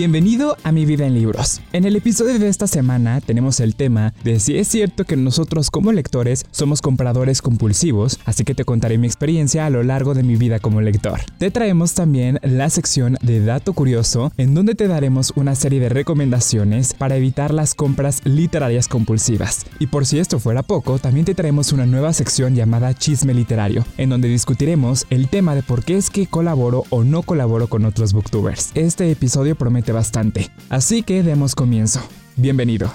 Bienvenido 0.00 0.56
a 0.62 0.72
Mi 0.72 0.86
Vida 0.86 1.06
en 1.06 1.12
Libros. 1.12 1.60
En 1.74 1.84
el 1.84 1.94
episodio 1.94 2.38
de 2.38 2.48
esta 2.48 2.66
semana 2.66 3.20
tenemos 3.20 3.60
el 3.60 3.74
tema 3.74 4.14
de 4.24 4.40
si 4.40 4.56
es 4.56 4.66
cierto 4.66 5.04
que 5.04 5.14
nosotros 5.14 5.70
como 5.70 5.92
lectores 5.92 6.46
somos 6.52 6.80
compradores 6.80 7.42
compulsivos, 7.42 8.18
así 8.24 8.44
que 8.44 8.54
te 8.54 8.64
contaré 8.64 8.96
mi 8.96 9.06
experiencia 9.06 9.66
a 9.66 9.70
lo 9.70 9.82
largo 9.82 10.14
de 10.14 10.22
mi 10.22 10.36
vida 10.36 10.58
como 10.58 10.80
lector. 10.80 11.20
Te 11.36 11.50
traemos 11.50 11.92
también 11.92 12.38
la 12.42 12.70
sección 12.70 13.18
de 13.20 13.44
Dato 13.44 13.74
Curioso, 13.74 14.32
en 14.38 14.54
donde 14.54 14.74
te 14.74 14.88
daremos 14.88 15.34
una 15.36 15.54
serie 15.54 15.80
de 15.80 15.90
recomendaciones 15.90 16.94
para 16.94 17.16
evitar 17.16 17.52
las 17.52 17.74
compras 17.74 18.22
literarias 18.24 18.88
compulsivas. 18.88 19.66
Y 19.80 19.88
por 19.88 20.06
si 20.06 20.18
esto 20.18 20.40
fuera 20.40 20.62
poco, 20.62 20.98
también 20.98 21.26
te 21.26 21.34
traemos 21.34 21.72
una 21.74 21.84
nueva 21.84 22.14
sección 22.14 22.54
llamada 22.54 22.94
Chisme 22.94 23.34
Literario, 23.34 23.84
en 23.98 24.08
donde 24.08 24.28
discutiremos 24.28 25.04
el 25.10 25.28
tema 25.28 25.54
de 25.54 25.62
por 25.62 25.84
qué 25.84 25.98
es 25.98 26.08
que 26.08 26.26
colaboro 26.26 26.84
o 26.88 27.04
no 27.04 27.20
colaboro 27.20 27.66
con 27.66 27.84
otros 27.84 28.14
booktubers. 28.14 28.70
Este 28.72 29.10
episodio 29.10 29.56
promete 29.56 29.89
bastante. 29.92 30.50
Así 30.68 31.02
que 31.02 31.22
demos 31.22 31.54
comienzo. 31.54 32.00
Bienvenido. 32.36 32.90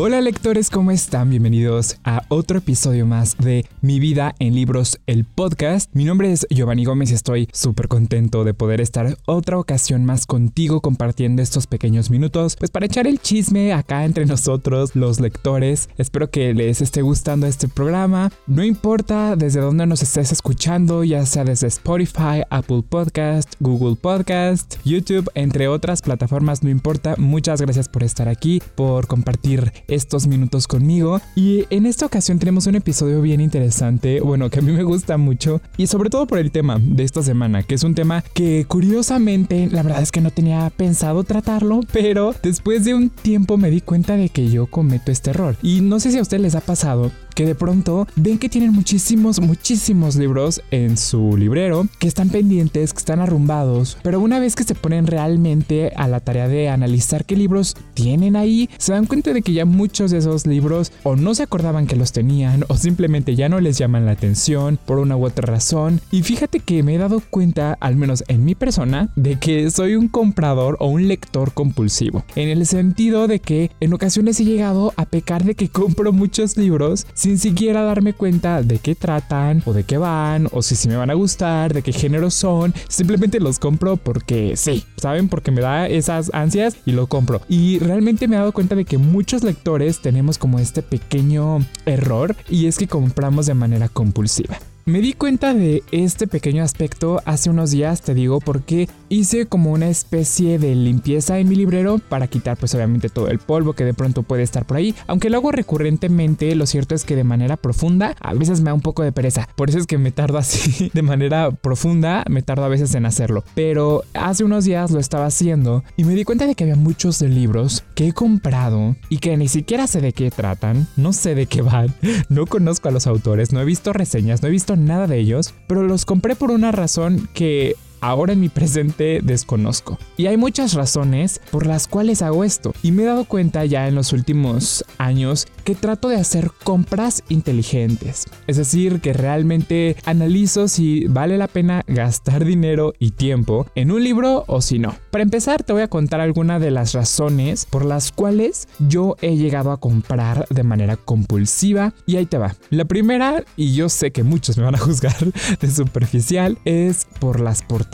Hola 0.00 0.20
lectores, 0.20 0.70
¿cómo 0.70 0.92
están? 0.92 1.28
Bienvenidos 1.28 1.98
a 2.04 2.22
otro 2.28 2.58
episodio 2.58 3.04
más 3.04 3.36
de 3.36 3.66
Mi 3.80 3.98
vida 3.98 4.32
en 4.38 4.54
libros, 4.54 5.00
el 5.08 5.24
podcast. 5.24 5.90
Mi 5.92 6.04
nombre 6.04 6.30
es 6.30 6.46
Giovanni 6.50 6.84
Gómez 6.84 7.10
y 7.10 7.14
estoy 7.14 7.48
súper 7.52 7.88
contento 7.88 8.44
de 8.44 8.54
poder 8.54 8.80
estar 8.80 9.18
otra 9.26 9.58
ocasión 9.58 10.04
más 10.04 10.24
contigo 10.24 10.80
compartiendo 10.82 11.42
estos 11.42 11.66
pequeños 11.66 12.10
minutos, 12.10 12.54
pues 12.54 12.70
para 12.70 12.86
echar 12.86 13.08
el 13.08 13.18
chisme 13.18 13.72
acá 13.72 14.04
entre 14.04 14.24
nosotros, 14.24 14.94
los 14.94 15.18
lectores. 15.18 15.88
Espero 15.98 16.30
que 16.30 16.54
les 16.54 16.80
esté 16.80 17.02
gustando 17.02 17.48
este 17.48 17.66
programa. 17.66 18.30
No 18.46 18.62
importa 18.62 19.34
desde 19.34 19.58
dónde 19.58 19.84
nos 19.84 20.04
estés 20.04 20.30
escuchando, 20.30 21.02
ya 21.02 21.26
sea 21.26 21.42
desde 21.42 21.66
Spotify, 21.66 22.44
Apple 22.50 22.84
Podcast, 22.88 23.52
Google 23.58 23.96
Podcast, 23.96 24.76
YouTube, 24.84 25.28
entre 25.34 25.66
otras 25.66 26.02
plataformas, 26.02 26.62
no 26.62 26.70
importa. 26.70 27.16
Muchas 27.18 27.60
gracias 27.60 27.88
por 27.88 28.04
estar 28.04 28.28
aquí, 28.28 28.62
por 28.76 29.08
compartir 29.08 29.72
estos 29.88 30.26
minutos 30.26 30.66
conmigo. 30.66 31.20
Y 31.34 31.64
en 31.70 31.86
esta 31.86 32.06
ocasión 32.06 32.38
tenemos 32.38 32.66
un 32.66 32.76
episodio 32.76 33.20
bien 33.20 33.40
interesante, 33.40 34.20
bueno, 34.20 34.50
que 34.50 34.60
a 34.60 34.62
mí 34.62 34.72
me 34.72 34.82
gusta 34.82 35.16
mucho, 35.16 35.60
y 35.76 35.86
sobre 35.86 36.10
todo 36.10 36.26
por 36.26 36.38
el 36.38 36.52
tema 36.52 36.78
de 36.80 37.02
esta 37.02 37.22
semana, 37.22 37.62
que 37.62 37.74
es 37.74 37.82
un 37.82 37.94
tema 37.94 38.22
que 38.32 38.64
curiosamente, 38.68 39.68
la 39.70 39.82
verdad 39.82 40.02
es 40.02 40.12
que 40.12 40.20
no 40.20 40.30
tenía 40.30 40.70
pensado 40.70 41.24
tratarlo, 41.24 41.80
pero 41.92 42.34
después 42.42 42.84
de 42.84 42.94
un 42.94 43.10
tiempo 43.10 43.56
me 43.56 43.70
di 43.70 43.80
cuenta 43.80 44.16
de 44.16 44.28
que 44.28 44.48
yo 44.48 44.66
cometo 44.66 45.10
este 45.10 45.30
error. 45.30 45.56
Y 45.62 45.80
no 45.80 45.98
sé 46.00 46.12
si 46.12 46.18
a 46.18 46.22
ustedes 46.22 46.42
les 46.42 46.54
ha 46.54 46.60
pasado 46.60 47.10
que 47.38 47.46
de 47.46 47.54
pronto 47.54 48.08
ven 48.16 48.36
que 48.36 48.48
tienen 48.48 48.72
muchísimos, 48.72 49.40
muchísimos 49.40 50.16
libros 50.16 50.60
en 50.72 50.96
su 50.96 51.36
librero, 51.36 51.86
que 52.00 52.08
están 52.08 52.30
pendientes, 52.30 52.92
que 52.92 52.98
están 52.98 53.20
arrumbados, 53.20 53.96
pero 54.02 54.18
una 54.18 54.40
vez 54.40 54.56
que 54.56 54.64
se 54.64 54.74
ponen 54.74 55.06
realmente 55.06 55.92
a 55.94 56.08
la 56.08 56.18
tarea 56.18 56.48
de 56.48 56.68
analizar 56.68 57.24
qué 57.24 57.36
libros 57.36 57.76
tienen 57.94 58.34
ahí, 58.34 58.68
se 58.78 58.90
dan 58.90 59.06
cuenta 59.06 59.32
de 59.32 59.42
que 59.42 59.52
ya 59.52 59.66
muchos 59.66 60.10
de 60.10 60.18
esos 60.18 60.48
libros 60.48 60.90
o 61.04 61.14
no 61.14 61.32
se 61.32 61.44
acordaban 61.44 61.86
que 61.86 61.94
los 61.94 62.10
tenían 62.10 62.64
o 62.66 62.76
simplemente 62.76 63.36
ya 63.36 63.48
no 63.48 63.60
les 63.60 63.78
llaman 63.78 64.04
la 64.04 64.12
atención 64.12 64.76
por 64.84 64.98
una 64.98 65.16
u 65.16 65.24
otra 65.24 65.46
razón. 65.46 66.00
Y 66.10 66.24
fíjate 66.24 66.58
que 66.58 66.82
me 66.82 66.96
he 66.96 66.98
dado 66.98 67.22
cuenta, 67.30 67.78
al 67.78 67.94
menos 67.94 68.24
en 68.26 68.44
mi 68.44 68.56
persona, 68.56 69.10
de 69.14 69.38
que 69.38 69.70
soy 69.70 69.94
un 69.94 70.08
comprador 70.08 70.76
o 70.80 70.88
un 70.88 71.06
lector 71.06 71.52
compulsivo, 71.52 72.24
en 72.34 72.48
el 72.48 72.66
sentido 72.66 73.28
de 73.28 73.38
que 73.38 73.70
en 73.78 73.92
ocasiones 73.92 74.40
he 74.40 74.44
llegado 74.44 74.92
a 74.96 75.04
pecar 75.04 75.44
de 75.44 75.54
que 75.54 75.68
compro 75.68 76.12
muchos 76.12 76.56
libros 76.56 77.06
siquiera 77.36 77.82
darme 77.82 78.12
cuenta 78.12 78.62
de 78.62 78.78
qué 78.78 78.94
tratan 78.94 79.62
o 79.66 79.72
de 79.72 79.84
qué 79.84 79.98
van 79.98 80.48
o 80.52 80.62
si, 80.62 80.76
si 80.76 80.88
me 80.88 80.96
van 80.96 81.10
a 81.10 81.14
gustar, 81.14 81.74
de 81.74 81.82
qué 81.82 81.92
género 81.92 82.30
son. 82.30 82.72
Simplemente 82.88 83.40
los 83.40 83.58
compro 83.58 83.96
porque 83.96 84.56
sí, 84.56 84.84
¿saben? 84.96 85.28
Porque 85.28 85.50
me 85.50 85.60
da 85.60 85.88
esas 85.88 86.30
ansias 86.32 86.76
y 86.86 86.92
lo 86.92 87.06
compro. 87.06 87.40
Y 87.48 87.78
realmente 87.80 88.28
me 88.28 88.36
he 88.36 88.38
dado 88.38 88.52
cuenta 88.52 88.74
de 88.74 88.84
que 88.84 88.98
muchos 88.98 89.42
lectores 89.42 90.00
tenemos 90.00 90.38
como 90.38 90.58
este 90.58 90.82
pequeño 90.82 91.58
error 91.86 92.36
y 92.48 92.66
es 92.66 92.78
que 92.78 92.88
compramos 92.88 93.46
de 93.46 93.54
manera 93.54 93.88
compulsiva. 93.88 94.58
Me 94.88 95.02
di 95.02 95.12
cuenta 95.12 95.52
de 95.52 95.82
este 95.92 96.26
pequeño 96.26 96.62
aspecto 96.62 97.20
hace 97.26 97.50
unos 97.50 97.72
días, 97.72 98.00
te 98.00 98.14
digo, 98.14 98.40
porque 98.40 98.88
hice 99.10 99.44
como 99.44 99.70
una 99.72 99.88
especie 99.88 100.58
de 100.58 100.74
limpieza 100.74 101.38
en 101.38 101.46
mi 101.46 101.56
librero 101.56 101.98
para 101.98 102.26
quitar 102.26 102.56
pues 102.56 102.74
obviamente 102.74 103.10
todo 103.10 103.28
el 103.28 103.38
polvo 103.38 103.74
que 103.74 103.84
de 103.84 103.92
pronto 103.92 104.22
puede 104.22 104.44
estar 104.44 104.64
por 104.64 104.78
ahí. 104.78 104.94
Aunque 105.06 105.28
lo 105.28 105.36
hago 105.36 105.52
recurrentemente, 105.52 106.54
lo 106.54 106.64
cierto 106.64 106.94
es 106.94 107.04
que 107.04 107.16
de 107.16 107.24
manera 107.24 107.58
profunda 107.58 108.14
a 108.18 108.32
veces 108.32 108.62
me 108.62 108.70
da 108.70 108.74
un 108.74 108.80
poco 108.80 109.02
de 109.02 109.12
pereza. 109.12 109.46
Por 109.56 109.68
eso 109.68 109.76
es 109.76 109.86
que 109.86 109.98
me 109.98 110.10
tardo 110.10 110.38
así 110.38 110.90
de 110.94 111.02
manera 111.02 111.50
profunda, 111.50 112.24
me 112.30 112.40
tardo 112.40 112.64
a 112.64 112.68
veces 112.68 112.94
en 112.94 113.04
hacerlo. 113.04 113.44
Pero 113.54 114.04
hace 114.14 114.42
unos 114.42 114.64
días 114.64 114.90
lo 114.90 115.00
estaba 115.00 115.26
haciendo 115.26 115.84
y 115.98 116.04
me 116.04 116.14
di 116.14 116.24
cuenta 116.24 116.46
de 116.46 116.54
que 116.54 116.64
había 116.64 116.76
muchos 116.76 117.20
libros 117.20 117.84
que 117.94 118.08
he 118.08 118.12
comprado 118.14 118.96
y 119.10 119.18
que 119.18 119.36
ni 119.36 119.48
siquiera 119.48 119.86
sé 119.86 120.00
de 120.00 120.14
qué 120.14 120.30
tratan, 120.30 120.86
no 120.96 121.12
sé 121.12 121.34
de 121.34 121.44
qué 121.44 121.60
van, 121.60 121.94
no 122.30 122.46
conozco 122.46 122.88
a 122.88 122.92
los 122.92 123.06
autores, 123.06 123.52
no 123.52 123.60
he 123.60 123.66
visto 123.66 123.92
reseñas, 123.92 124.40
no 124.40 124.48
he 124.48 124.50
visto 124.50 124.77
nada 124.78 125.06
de 125.06 125.18
ellos, 125.18 125.54
pero 125.66 125.82
los 125.82 126.04
compré 126.04 126.34
por 126.36 126.50
una 126.50 126.72
razón 126.72 127.28
que 127.34 127.76
ahora 128.00 128.32
en 128.32 128.40
mi 128.40 128.48
presente 128.48 129.20
desconozco. 129.22 129.98
Y 130.16 130.26
hay 130.26 130.36
muchas 130.36 130.74
razones 130.74 131.40
por 131.50 131.66
las 131.66 131.88
cuales 131.88 132.22
hago 132.22 132.44
esto. 132.44 132.72
Y 132.82 132.92
me 132.92 133.02
he 133.02 133.06
dado 133.06 133.24
cuenta 133.24 133.64
ya 133.64 133.88
en 133.88 133.94
los 133.94 134.12
últimos 134.12 134.84
años 134.98 135.46
que 135.64 135.74
trato 135.74 136.08
de 136.08 136.16
hacer 136.16 136.50
compras 136.64 137.22
inteligentes. 137.28 138.26
Es 138.46 138.56
decir, 138.56 139.00
que 139.00 139.12
realmente 139.12 139.96
analizo 140.04 140.68
si 140.68 141.06
vale 141.06 141.38
la 141.38 141.48
pena 141.48 141.82
gastar 141.86 142.44
dinero 142.44 142.94
y 142.98 143.10
tiempo 143.10 143.66
en 143.74 143.90
un 143.90 144.02
libro 144.02 144.44
o 144.46 144.60
si 144.60 144.78
no. 144.78 144.94
Para 145.10 145.24
empezar, 145.24 145.62
te 145.62 145.72
voy 145.72 145.82
a 145.82 145.88
contar 145.88 146.20
algunas 146.20 146.60
de 146.60 146.70
las 146.70 146.92
razones 146.92 147.64
por 147.64 147.84
las 147.84 148.12
cuales 148.12 148.68
yo 148.78 149.16
he 149.20 149.36
llegado 149.36 149.72
a 149.72 149.80
comprar 149.80 150.46
de 150.50 150.62
manera 150.62 150.96
compulsiva. 150.96 151.94
Y 152.06 152.16
ahí 152.16 152.26
te 152.26 152.38
va. 152.38 152.54
La 152.70 152.84
primera, 152.84 153.44
y 153.56 153.74
yo 153.74 153.88
sé 153.88 154.12
que 154.12 154.22
muchos 154.22 154.56
me 154.56 154.64
van 154.64 154.74
a 154.74 154.78
juzgar 154.78 155.16
de 155.60 155.70
superficial, 155.70 156.58
es 156.64 157.06
por 157.20 157.40
las 157.40 157.62
portadas 157.62 157.87